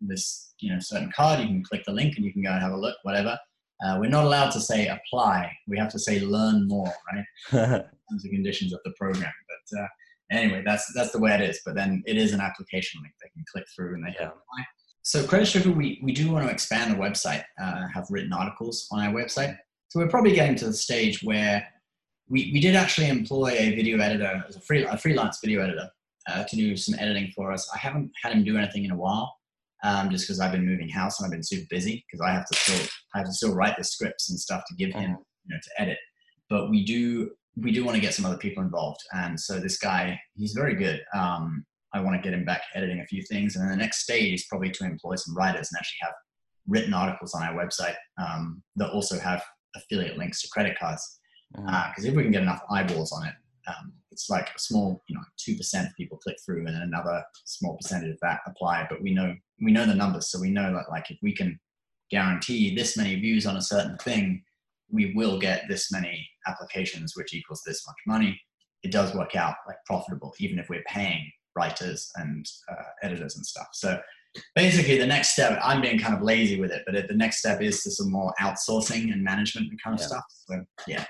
this 0.00 0.54
you 0.60 0.72
know 0.72 0.78
certain 0.80 1.12
card, 1.14 1.40
you 1.40 1.46
can 1.46 1.62
click 1.62 1.84
the 1.84 1.92
link 1.92 2.16
and 2.16 2.24
you 2.24 2.32
can 2.32 2.42
go 2.42 2.50
and 2.50 2.62
have 2.62 2.72
a 2.72 2.76
look, 2.76 2.96
whatever. 3.02 3.38
Uh, 3.84 3.96
we're 4.00 4.10
not 4.10 4.24
allowed 4.24 4.50
to 4.50 4.60
say 4.60 4.88
apply. 4.88 5.52
We 5.68 5.78
have 5.78 5.90
to 5.92 5.98
say 5.98 6.20
learn 6.20 6.66
more, 6.66 6.92
right? 7.12 7.24
terms 8.10 8.24
and 8.24 8.32
conditions 8.32 8.72
of 8.72 8.80
the 8.84 8.92
program. 8.92 9.32
But 9.48 9.80
uh, 9.80 9.86
anyway, 10.32 10.62
that's 10.64 10.92
that's 10.94 11.12
the 11.12 11.20
way 11.20 11.34
it 11.34 11.40
is. 11.40 11.60
But 11.64 11.74
then 11.74 12.02
it 12.06 12.16
is 12.16 12.32
an 12.32 12.40
application 12.40 13.00
link 13.02 13.14
they 13.20 13.30
can 13.30 13.44
click 13.52 13.66
through 13.74 13.94
and 13.94 14.04
they 14.04 14.10
yeah. 14.10 14.18
can 14.18 14.26
apply. 14.28 14.64
So 15.02 15.26
Credit 15.26 15.48
Shifu, 15.48 15.74
we, 15.74 16.00
we 16.02 16.12
do 16.12 16.30
want 16.30 16.44
to 16.46 16.52
expand 16.52 16.92
the 16.92 16.98
website, 16.98 17.42
uh, 17.58 17.86
have 17.94 18.06
written 18.10 18.32
articles 18.32 18.86
on 18.92 19.00
our 19.00 19.10
website. 19.10 19.56
So 19.88 20.00
we're 20.00 20.08
probably 20.08 20.34
getting 20.34 20.54
to 20.56 20.66
the 20.66 20.74
stage 20.74 21.22
where 21.22 21.66
we, 22.28 22.50
we 22.52 22.60
did 22.60 22.76
actually 22.76 23.08
employ 23.08 23.52
a 23.52 23.74
video 23.74 23.98
editor 24.00 24.44
as 24.46 24.56
a, 24.56 24.60
free, 24.60 24.84
a 24.84 24.98
freelance 24.98 25.38
video 25.42 25.62
editor 25.62 25.88
uh, 26.28 26.44
to 26.44 26.56
do 26.56 26.76
some 26.76 26.98
editing 26.98 27.32
for 27.34 27.50
us. 27.52 27.70
I 27.74 27.78
haven't 27.78 28.10
had 28.22 28.34
him 28.34 28.44
do 28.44 28.58
anything 28.58 28.84
in 28.84 28.90
a 28.90 28.96
while 28.96 29.37
um, 29.84 30.10
just 30.10 30.26
because 30.26 30.40
I've 30.40 30.52
been 30.52 30.66
moving 30.66 30.88
house 30.88 31.18
and 31.18 31.26
I've 31.26 31.32
been 31.32 31.42
super 31.42 31.66
busy 31.70 32.04
because 32.06 32.20
I 32.20 32.32
have 32.32 32.46
to 32.46 32.56
still 32.56 32.88
I 33.14 33.18
have 33.18 33.26
to 33.26 33.32
still 33.32 33.54
write 33.54 33.76
the 33.76 33.84
scripts 33.84 34.30
and 34.30 34.38
stuff 34.38 34.62
to 34.68 34.74
give 34.74 34.92
him 34.92 35.10
mm-hmm. 35.10 35.22
you 35.46 35.54
know 35.54 35.58
to 35.62 35.82
edit. 35.82 35.98
But 36.50 36.70
we 36.70 36.84
do 36.84 37.30
we 37.56 37.72
do 37.72 37.84
want 37.84 37.96
to 37.96 38.00
get 38.00 38.14
some 38.14 38.24
other 38.24 38.38
people 38.38 38.62
involved, 38.62 39.00
and 39.12 39.38
so 39.38 39.58
this 39.58 39.78
guy 39.78 40.18
he's 40.36 40.52
very 40.52 40.74
good. 40.74 41.00
Um, 41.14 41.64
I 41.94 42.00
want 42.00 42.16
to 42.16 42.22
get 42.22 42.36
him 42.36 42.44
back 42.44 42.62
editing 42.74 43.00
a 43.00 43.06
few 43.06 43.22
things, 43.22 43.56
and 43.56 43.64
then 43.64 43.70
the 43.70 43.82
next 43.82 44.02
stage 44.02 44.34
is 44.34 44.46
probably 44.48 44.70
to 44.70 44.84
employ 44.84 45.14
some 45.16 45.36
writers 45.36 45.68
and 45.70 45.78
actually 45.78 45.98
have 46.02 46.14
written 46.66 46.92
articles 46.92 47.34
on 47.34 47.42
our 47.42 47.54
website 47.54 47.96
um, 48.22 48.62
that 48.76 48.90
also 48.90 49.18
have 49.18 49.42
affiliate 49.74 50.18
links 50.18 50.42
to 50.42 50.48
credit 50.48 50.78
cards. 50.78 51.20
Because 51.52 51.66
mm-hmm. 51.66 52.06
uh, 52.06 52.10
if 52.10 52.14
we 52.14 52.22
can 52.22 52.32
get 52.32 52.42
enough 52.42 52.62
eyeballs 52.70 53.10
on 53.12 53.26
it, 53.26 53.32
um, 53.68 53.92
it's 54.10 54.30
like 54.30 54.48
a 54.54 54.58
small, 54.58 55.02
you 55.08 55.14
know, 55.14 55.22
two 55.36 55.56
percent 55.56 55.86
of 55.86 55.96
people 55.96 56.18
click 56.18 56.36
through, 56.44 56.66
and 56.66 56.76
another 56.76 57.22
small 57.44 57.76
percentage 57.76 58.10
of 58.10 58.18
that 58.22 58.40
apply. 58.46 58.86
But 58.88 59.02
we 59.02 59.12
know 59.12 59.34
we 59.62 59.72
know 59.72 59.86
the 59.86 59.94
numbers, 59.94 60.30
so 60.30 60.40
we 60.40 60.50
know 60.50 60.72
that 60.72 60.90
like 60.90 61.10
if 61.10 61.18
we 61.22 61.34
can 61.34 61.58
guarantee 62.10 62.74
this 62.74 62.96
many 62.96 63.14
views 63.16 63.46
on 63.46 63.56
a 63.56 63.62
certain 63.62 63.98
thing, 63.98 64.42
we 64.90 65.12
will 65.14 65.38
get 65.38 65.64
this 65.68 65.92
many 65.92 66.26
applications, 66.46 67.14
which 67.16 67.34
equals 67.34 67.62
this 67.66 67.86
much 67.86 67.96
money. 68.06 68.40
It 68.82 68.92
does 68.92 69.14
work 69.14 69.36
out 69.36 69.56
like 69.66 69.76
profitable, 69.86 70.34
even 70.38 70.58
if 70.58 70.68
we're 70.68 70.84
paying 70.86 71.30
writers 71.56 72.10
and 72.16 72.46
uh, 72.70 72.84
editors 73.02 73.36
and 73.36 73.44
stuff. 73.44 73.68
So 73.72 74.00
basically, 74.54 74.98
the 74.98 75.06
next 75.06 75.32
step, 75.32 75.58
I'm 75.62 75.80
being 75.82 75.98
kind 75.98 76.14
of 76.14 76.22
lazy 76.22 76.60
with 76.60 76.70
it, 76.70 76.82
but 76.86 77.08
the 77.08 77.14
next 77.14 77.38
step 77.38 77.60
is 77.60 77.82
to 77.82 77.90
some 77.90 78.10
more 78.10 78.32
outsourcing 78.40 79.12
and 79.12 79.22
management 79.22 79.68
and 79.68 79.82
kind 79.82 79.94
of 79.94 80.00
yeah. 80.00 80.06
stuff. 80.06 80.24
So 80.28 80.64
yeah. 80.86 81.04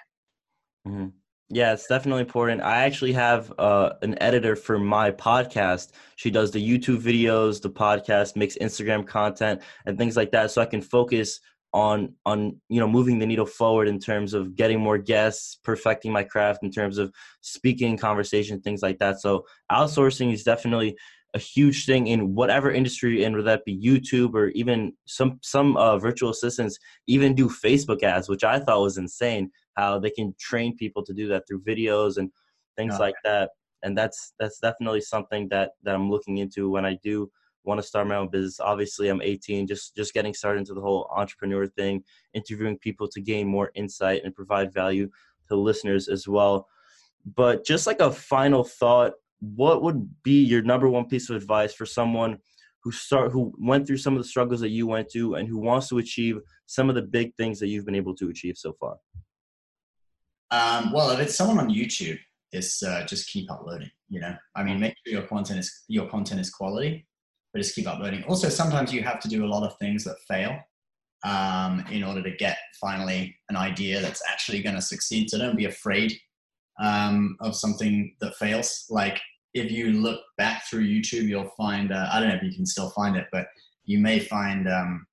Mm-hmm. 0.86 1.08
Yeah, 1.50 1.72
it's 1.72 1.86
definitely 1.86 2.20
important. 2.20 2.60
I 2.60 2.84
actually 2.84 3.12
have 3.14 3.52
uh, 3.58 3.94
an 4.02 4.20
editor 4.20 4.54
for 4.54 4.78
my 4.78 5.10
podcast. 5.10 5.92
She 6.16 6.30
does 6.30 6.50
the 6.50 6.60
YouTube 6.62 7.00
videos, 7.00 7.62
the 7.62 7.70
podcast, 7.70 8.36
makes 8.36 8.58
Instagram 8.58 9.06
content, 9.06 9.62
and 9.86 9.96
things 9.96 10.14
like 10.14 10.30
that, 10.32 10.50
so 10.50 10.60
I 10.60 10.66
can 10.66 10.82
focus 10.82 11.40
on 11.74 12.14
on 12.24 12.58
you 12.70 12.80
know 12.80 12.88
moving 12.88 13.18
the 13.18 13.26
needle 13.26 13.46
forward 13.46 13.88
in 13.88 13.98
terms 13.98 14.34
of 14.34 14.56
getting 14.56 14.78
more 14.80 14.98
guests, 14.98 15.58
perfecting 15.64 16.12
my 16.12 16.22
craft 16.22 16.62
in 16.62 16.70
terms 16.70 16.98
of 16.98 17.12
speaking, 17.40 17.96
conversation, 17.96 18.60
things 18.60 18.82
like 18.82 18.98
that. 18.98 19.20
So 19.20 19.46
outsourcing 19.72 20.32
is 20.34 20.44
definitely 20.44 20.98
a 21.34 21.38
huge 21.38 21.84
thing 21.84 22.06
in 22.06 22.34
whatever 22.34 22.70
industry 22.70 23.22
in, 23.22 23.32
whether 23.32 23.44
that 23.44 23.64
be 23.64 23.78
YouTube 23.78 24.34
or 24.34 24.48
even 24.48 24.92
some 25.06 25.38
some 25.42 25.76
uh, 25.76 25.98
virtual 25.98 26.30
assistants 26.30 26.78
even 27.06 27.34
do 27.34 27.48
Facebook 27.48 28.02
ads, 28.02 28.28
which 28.28 28.44
I 28.44 28.58
thought 28.58 28.80
was 28.80 28.98
insane 28.98 29.50
how 29.76 29.98
they 29.98 30.10
can 30.10 30.34
train 30.38 30.76
people 30.76 31.04
to 31.04 31.12
do 31.12 31.28
that 31.28 31.44
through 31.46 31.62
videos 31.62 32.16
and 32.16 32.30
things 32.76 32.98
like 32.98 33.14
that. 33.24 33.50
And 33.82 33.96
that's 33.96 34.32
that's 34.38 34.58
definitely 34.58 35.02
something 35.02 35.48
that 35.50 35.72
that 35.84 35.94
i'm 35.94 36.10
looking 36.10 36.38
into 36.38 36.68
when 36.68 36.84
i 36.84 36.98
do 37.02 37.30
want 37.64 37.78
to 37.80 37.86
start 37.86 38.08
my 38.08 38.16
own 38.16 38.28
business. 38.28 38.58
Obviously 38.58 39.08
i'm 39.08 39.22
18 39.22 39.66
just 39.66 39.94
just 39.94 40.14
getting 40.14 40.34
started 40.34 40.60
into 40.60 40.74
the 40.74 40.80
whole 40.80 41.08
entrepreneur 41.14 41.66
thing 41.66 42.02
interviewing 42.34 42.78
people 42.78 43.06
to 43.08 43.20
gain 43.20 43.46
more 43.46 43.70
insight 43.74 44.22
and 44.24 44.34
provide 44.34 44.72
value 44.72 45.08
to 45.48 45.56
listeners 45.56 46.08
as 46.08 46.26
well. 46.26 46.66
But 47.36 47.64
just 47.64 47.86
like 47.86 48.00
a 48.00 48.10
final 48.10 48.64
thought 48.64 49.12
what 49.40 49.82
would 49.82 50.08
be 50.22 50.42
your 50.42 50.62
number 50.62 50.88
one 50.88 51.06
piece 51.06 51.30
of 51.30 51.36
advice 51.36 51.72
for 51.72 51.86
someone 51.86 52.38
who 52.82 52.92
start 52.92 53.32
who 53.32 53.52
went 53.58 53.86
through 53.86 53.96
some 53.96 54.14
of 54.16 54.22
the 54.22 54.28
struggles 54.28 54.60
that 54.60 54.70
you 54.70 54.86
went 54.86 55.10
through 55.10 55.34
and 55.34 55.48
who 55.48 55.58
wants 55.58 55.88
to 55.88 55.98
achieve 55.98 56.38
some 56.66 56.88
of 56.88 56.94
the 56.94 57.02
big 57.02 57.34
things 57.36 57.58
that 57.58 57.68
you've 57.68 57.86
been 57.86 57.94
able 57.94 58.14
to 58.14 58.28
achieve 58.28 58.56
so 58.56 58.72
far 58.72 58.96
um, 60.50 60.92
well, 60.92 61.10
if 61.10 61.20
it's 61.20 61.36
someone 61.36 61.58
on 61.58 61.68
YouTube, 61.68 62.18
it's 62.52 62.82
uh, 62.82 63.04
just 63.06 63.28
keep 63.28 63.50
uploading. 63.50 63.90
You 64.08 64.20
know, 64.20 64.34
I 64.56 64.62
mean, 64.62 64.80
make 64.80 64.94
sure 65.04 65.18
your 65.18 65.26
content 65.26 65.58
is 65.58 65.84
your 65.88 66.08
content 66.08 66.40
is 66.40 66.50
quality, 66.50 67.06
but 67.52 67.60
just 67.60 67.74
keep 67.74 67.86
uploading. 67.86 68.24
Also, 68.24 68.48
sometimes 68.48 68.92
you 68.92 69.02
have 69.02 69.20
to 69.20 69.28
do 69.28 69.44
a 69.44 69.48
lot 69.48 69.64
of 69.64 69.76
things 69.78 70.04
that 70.04 70.16
fail 70.26 70.58
um, 71.24 71.84
in 71.90 72.02
order 72.02 72.22
to 72.22 72.30
get 72.36 72.56
finally 72.80 73.36
an 73.50 73.56
idea 73.56 74.00
that's 74.00 74.22
actually 74.28 74.62
going 74.62 74.76
to 74.76 74.82
succeed. 74.82 75.28
So 75.28 75.38
don't 75.38 75.56
be 75.56 75.66
afraid 75.66 76.18
um, 76.80 77.36
of 77.40 77.56
something 77.56 78.14
that 78.20 78.36
fails. 78.36 78.86
Like 78.90 79.20
if 79.54 79.70
you 79.70 79.92
look 79.92 80.20
back 80.36 80.66
through 80.66 80.86
YouTube, 80.86 81.24
you'll 81.24 81.52
find 81.56 81.92
uh, 81.92 82.08
I 82.12 82.20
don't 82.20 82.28
know 82.28 82.36
if 82.36 82.42
you 82.42 82.54
can 82.54 82.66
still 82.66 82.90
find 82.90 83.16
it, 83.16 83.26
but 83.32 83.46
you 83.84 83.98
may 83.98 84.18
find 84.18 84.68
um, 84.68 85.06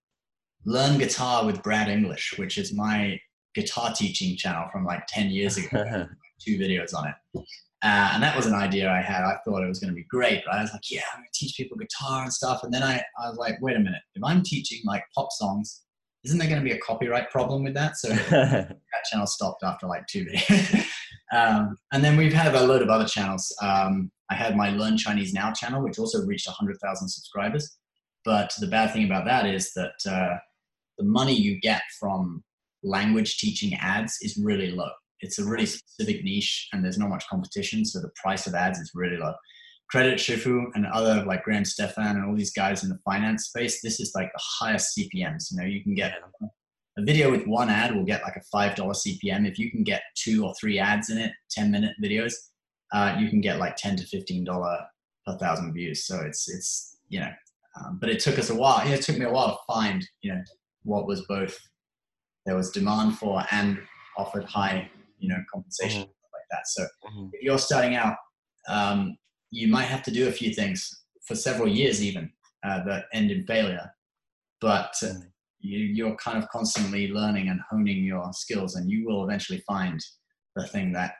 "Learn 0.65 0.97
Guitar 0.97 1.45
with 1.45 1.63
Brad 1.63 1.89
English," 1.89 2.35
which 2.37 2.57
is 2.57 2.73
my 2.73 3.19
guitar 3.55 3.93
teaching 3.93 4.35
channel 4.35 4.67
from 4.71 4.85
like 4.85 5.07
10 5.07 5.29
years 5.29 5.57
ago, 5.57 6.07
two 6.39 6.59
videos 6.59 6.93
on 6.93 7.07
it. 7.07 7.45
Uh, 7.83 8.11
and 8.13 8.23
that 8.23 8.35
was 8.35 8.45
an 8.45 8.53
idea 8.53 8.91
I 8.91 9.01
had. 9.01 9.23
I 9.23 9.37
thought 9.45 9.63
it 9.63 9.67
was 9.67 9.79
going 9.79 9.91
to 9.91 9.95
be 9.95 10.05
great. 10.09 10.43
Right? 10.47 10.57
I 10.57 10.61
was 10.61 10.73
like, 10.73 10.91
yeah, 10.91 11.01
I'm 11.13 11.19
going 11.19 11.29
to 11.31 11.39
teach 11.39 11.55
people 11.55 11.77
guitar 11.77 12.23
and 12.23 12.33
stuff. 12.33 12.63
And 12.63 12.73
then 12.73 12.83
I, 12.83 13.03
I 13.21 13.29
was 13.29 13.37
like, 13.37 13.61
wait 13.61 13.75
a 13.75 13.79
minute. 13.79 14.01
If 14.15 14.23
I'm 14.23 14.43
teaching 14.43 14.81
like 14.85 15.03
pop 15.15 15.29
songs, 15.31 15.83
isn't 16.23 16.37
there 16.37 16.47
going 16.49 16.59
to 16.59 16.65
be 16.65 16.75
a 16.75 16.79
copyright 16.79 17.29
problem 17.29 17.63
with 17.63 17.75
that? 17.75 17.97
So 17.97 18.09
that 18.29 18.77
channel 19.11 19.27
stopped 19.27 19.63
after 19.63 19.87
like 19.87 20.07
two 20.07 20.25
videos. 20.49 20.85
Um, 21.33 21.77
and 21.91 22.03
then 22.03 22.17
we've 22.17 22.33
had 22.33 22.53
a 22.53 22.65
load 22.65 22.81
of 22.81 22.89
other 22.89 23.05
channels. 23.05 23.53
Um, 23.61 24.11
I 24.29 24.35
had 24.35 24.55
my 24.55 24.69
Learn 24.71 24.97
Chinese 24.97 25.33
Now 25.33 25.51
channel, 25.51 25.83
which 25.83 25.99
also 25.99 26.25
reached 26.25 26.47
100,000 26.47 27.07
subscribers. 27.07 27.77
But 28.23 28.51
the 28.59 28.67
bad 28.67 28.91
thing 28.91 29.05
about 29.05 29.25
that 29.25 29.45
is 29.45 29.71
that 29.73 29.93
uh, 30.09 30.37
the 30.97 31.05
money 31.05 31.33
you 31.33 31.59
get 31.59 31.81
from 31.99 32.43
language 32.83 33.37
teaching 33.37 33.75
ads 33.79 34.17
is 34.21 34.39
really 34.41 34.71
low. 34.71 34.89
It's 35.21 35.39
a 35.39 35.45
really 35.45 35.65
specific 35.65 36.23
niche 36.23 36.67
and 36.73 36.83
there's 36.83 36.97
not 36.97 37.09
much 37.09 37.27
competition, 37.27 37.85
so 37.85 37.99
the 37.99 38.11
price 38.21 38.47
of 38.47 38.53
ads 38.53 38.79
is 38.79 38.91
really 38.93 39.17
low. 39.17 39.33
Credit 39.89 40.17
Shifu 40.17 40.65
and 40.73 40.87
other 40.87 41.23
like 41.25 41.43
Graham 41.43 41.63
Stephan 41.63 42.03
and 42.03 42.25
all 42.25 42.35
these 42.35 42.51
guys 42.51 42.83
in 42.83 42.89
the 42.89 42.97
finance 43.05 43.45
space, 43.45 43.81
this 43.81 43.99
is 43.99 44.13
like 44.15 44.31
the 44.33 44.41
highest 44.59 44.97
CPMs. 44.97 45.51
You 45.51 45.57
know, 45.57 45.65
you 45.65 45.83
can 45.83 45.93
get 45.93 46.13
a 46.97 47.03
video 47.03 47.29
with 47.29 47.45
one 47.45 47.69
ad 47.69 47.93
will 47.93 48.05
get 48.05 48.23
like 48.23 48.35
a 48.35 48.43
five 48.51 48.75
dollar 48.75 48.93
CPM. 48.93 49.47
If 49.47 49.59
you 49.59 49.69
can 49.69 49.83
get 49.83 50.03
two 50.15 50.45
or 50.45 50.53
three 50.59 50.79
ads 50.79 51.09
in 51.09 51.17
it, 51.17 51.31
ten 51.49 51.71
minute 51.71 51.95
videos, 52.03 52.33
uh, 52.93 53.15
you 53.19 53.29
can 53.29 53.41
get 53.41 53.59
like 53.59 53.75
ten 53.75 53.95
to 53.97 54.05
fifteen 54.05 54.43
dollar 54.43 54.77
per 55.25 55.37
thousand 55.37 55.73
views. 55.73 56.05
So 56.05 56.21
it's 56.21 56.49
it's 56.49 56.97
you 57.09 57.19
know, 57.19 57.31
um, 57.79 57.97
but 57.99 58.09
it 58.09 58.19
took 58.19 58.39
us 58.39 58.49
a 58.49 58.55
while. 58.55 58.83
You 58.83 58.89
know, 58.89 58.95
it 58.95 59.01
took 59.01 59.17
me 59.17 59.25
a 59.25 59.31
while 59.31 59.49
to 59.49 59.73
find 59.73 60.07
you 60.21 60.33
know 60.33 60.41
what 60.83 61.07
was 61.07 61.25
both 61.27 61.57
there 62.45 62.55
was 62.55 62.71
demand 62.71 63.17
for 63.17 63.43
and 63.51 63.79
offered 64.17 64.45
high, 64.45 64.89
you 65.19 65.29
know, 65.29 65.43
compensation 65.51 66.03
mm-hmm. 66.03 66.09
like 66.33 66.43
that. 66.51 66.67
So 66.67 66.83
mm-hmm. 66.83 67.29
if 67.33 67.41
you're 67.41 67.57
starting 67.57 67.95
out, 67.95 68.15
um, 68.69 69.17
you 69.51 69.67
might 69.67 69.85
have 69.85 70.03
to 70.03 70.11
do 70.11 70.27
a 70.27 70.31
few 70.31 70.53
things 70.53 71.03
for 71.25 71.35
several 71.35 71.67
years 71.67 72.03
even 72.03 72.31
uh, 72.63 72.83
that 72.85 73.05
end 73.13 73.31
in 73.31 73.45
failure, 73.45 73.91
but 74.61 74.95
uh. 75.03 75.13
You, 75.65 75.79
you're 75.79 76.15
kind 76.15 76.37
of 76.37 76.47
constantly 76.49 77.07
learning 77.09 77.49
and 77.49 77.59
honing 77.69 78.03
your 78.03 78.31
skills, 78.33 78.75
and 78.75 78.89
you 78.89 79.05
will 79.05 79.23
eventually 79.23 79.61
find 79.67 79.99
the 80.55 80.67
thing 80.67 80.91
that 80.93 81.15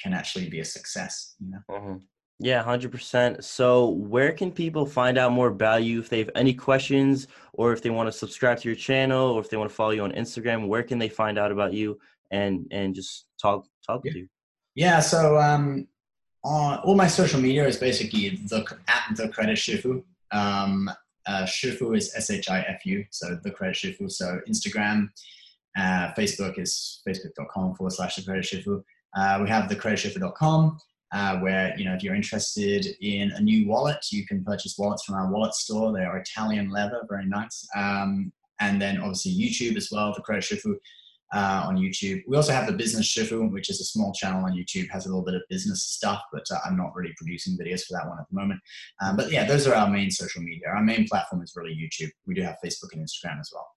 can 0.00 0.12
actually 0.12 0.48
be 0.48 0.60
a 0.60 0.64
success. 0.64 1.34
You 1.38 1.50
know. 1.50 1.58
Mm-hmm. 1.70 1.96
Yeah, 2.42 2.64
100%. 2.64 3.44
So, 3.44 3.90
where 3.90 4.32
can 4.32 4.50
people 4.50 4.84
find 4.84 5.16
out 5.16 5.30
more 5.30 5.46
about 5.46 5.84
you 5.84 6.00
if 6.00 6.08
they 6.08 6.18
have 6.18 6.30
any 6.34 6.52
questions 6.52 7.28
or 7.52 7.72
if 7.72 7.82
they 7.82 7.90
want 7.90 8.08
to 8.08 8.12
subscribe 8.12 8.58
to 8.58 8.68
your 8.68 8.74
channel 8.74 9.30
or 9.30 9.40
if 9.40 9.48
they 9.48 9.56
want 9.56 9.70
to 9.70 9.74
follow 9.74 9.92
you 9.92 10.02
on 10.02 10.10
Instagram? 10.12 10.66
Where 10.66 10.82
can 10.82 10.98
they 10.98 11.08
find 11.08 11.38
out 11.38 11.52
about 11.52 11.72
you 11.72 12.00
and 12.32 12.66
and 12.72 12.96
just 12.96 13.26
talk 13.40 13.66
talk 13.86 14.02
yeah. 14.04 14.10
with 14.10 14.16
you? 14.16 14.28
Yeah, 14.74 14.98
so 14.98 15.38
um 15.38 15.86
on 16.42 16.78
all 16.80 16.96
my 16.96 17.06
social 17.06 17.40
media 17.40 17.64
is 17.64 17.76
basically 17.76 18.30
the 18.30 18.66
at 18.88 19.16
the 19.16 19.28
credit 19.28 19.56
shifu. 19.56 20.02
Um 20.32 20.90
uh, 21.26 21.44
shifu 21.44 21.96
is 21.96 22.14
S 22.16 22.30
H 22.30 22.48
I 22.50 22.60
F 22.62 22.84
U, 22.84 23.04
so 23.10 23.38
the 23.42 23.50
credit 23.50 23.76
shifu. 23.76 24.10
So 24.10 24.40
Instagram, 24.48 25.08
uh, 25.76 26.12
Facebook 26.18 26.58
is 26.58 27.02
facebook.com 27.06 27.74
forward 27.74 27.92
slash 27.92 28.16
the 28.16 28.22
credit 28.22 28.44
shifu. 28.44 28.82
Uh, 29.16 29.38
we 29.42 29.48
have 29.48 29.70
thecreditshifu.com 29.70 30.78
uh, 31.12 31.38
where 31.38 31.74
you 31.78 31.84
know 31.84 31.94
if 31.94 32.02
you're 32.02 32.14
interested 32.14 32.86
in 33.00 33.30
a 33.32 33.40
new 33.40 33.68
wallet, 33.68 34.04
you 34.10 34.26
can 34.26 34.44
purchase 34.44 34.76
wallets 34.78 35.04
from 35.04 35.14
our 35.14 35.30
wallet 35.30 35.54
store. 35.54 35.92
They 35.92 36.04
are 36.04 36.18
Italian 36.18 36.70
leather, 36.70 37.02
very 37.08 37.26
nice. 37.26 37.66
Um, 37.76 38.32
and 38.60 38.80
then 38.80 38.98
obviously 38.98 39.32
YouTube 39.32 39.76
as 39.76 39.90
well, 39.90 40.12
the 40.14 40.22
Credit 40.22 40.44
Shifu 40.44 40.76
uh, 41.32 41.64
on 41.66 41.76
YouTube. 41.76 42.22
We 42.26 42.36
also 42.36 42.52
have 42.52 42.66
the 42.66 42.72
Business 42.72 43.12
Shifu, 43.12 43.50
which 43.50 43.70
is 43.70 43.80
a 43.80 43.84
small 43.84 44.12
channel 44.12 44.44
on 44.44 44.52
YouTube, 44.52 44.88
has 44.90 45.06
a 45.06 45.08
little 45.08 45.24
bit 45.24 45.34
of 45.34 45.42
business 45.48 45.84
stuff, 45.84 46.20
but 46.32 46.44
uh, 46.50 46.58
I'm 46.64 46.76
not 46.76 46.94
really 46.94 47.14
producing 47.16 47.56
videos 47.58 47.84
for 47.84 47.94
that 47.94 48.08
one 48.08 48.18
at 48.18 48.26
the 48.30 48.38
moment. 48.38 48.60
Um, 49.02 49.16
but 49.16 49.30
yeah, 49.30 49.44
those 49.44 49.66
are 49.66 49.74
our 49.74 49.88
main 49.88 50.10
social 50.10 50.42
media. 50.42 50.68
Our 50.68 50.82
main 50.82 51.06
platform 51.08 51.42
is 51.42 51.52
really 51.56 51.74
YouTube. 51.74 52.10
We 52.26 52.34
do 52.34 52.42
have 52.42 52.56
Facebook 52.64 52.92
and 52.92 53.02
Instagram 53.02 53.40
as 53.40 53.50
well. 53.52 53.68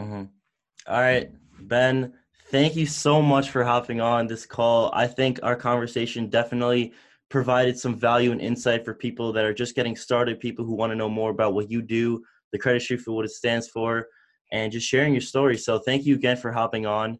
Mm-hmm. 0.00 0.92
All 0.92 1.00
right, 1.00 1.30
Ben. 1.60 2.14
Thank 2.50 2.76
you 2.76 2.86
so 2.86 3.22
much 3.22 3.50
for 3.50 3.64
hopping 3.64 4.00
on 4.00 4.26
this 4.26 4.44
call. 4.44 4.90
I 4.92 5.06
think 5.06 5.40
our 5.42 5.56
conversation 5.56 6.28
definitely 6.28 6.92
provided 7.30 7.78
some 7.78 7.94
value 7.94 8.30
and 8.30 8.42
insight 8.42 8.84
for 8.84 8.92
people 8.92 9.32
that 9.32 9.44
are 9.44 9.54
just 9.54 9.74
getting 9.74 9.96
started, 9.96 10.38
people 10.38 10.64
who 10.64 10.74
want 10.74 10.90
to 10.90 10.96
know 10.96 11.08
more 11.08 11.30
about 11.30 11.54
what 11.54 11.70
you 11.70 11.80
do, 11.80 12.22
the 12.52 12.58
credit 12.58 12.82
Shifu, 12.82 13.14
what 13.14 13.24
it 13.24 13.30
stands 13.30 13.68
for, 13.68 14.06
and 14.52 14.70
just 14.70 14.86
sharing 14.86 15.12
your 15.12 15.22
story. 15.22 15.56
So 15.56 15.78
thank 15.80 16.04
you 16.04 16.14
again 16.14 16.36
for 16.36 16.52
hopping 16.52 16.86
on, 16.86 17.18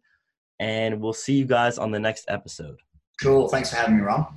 and 0.59 1.01
we'll 1.01 1.11
see 1.11 1.33
you 1.33 1.45
guys 1.45 1.77
on 1.77 1.91
the 1.91 1.99
next 1.99 2.25
episode. 2.29 2.79
Cool. 3.21 3.49
Thanks 3.49 3.69
for 3.69 3.75
having 3.75 3.97
me, 3.97 4.03
Rob. 4.03 4.33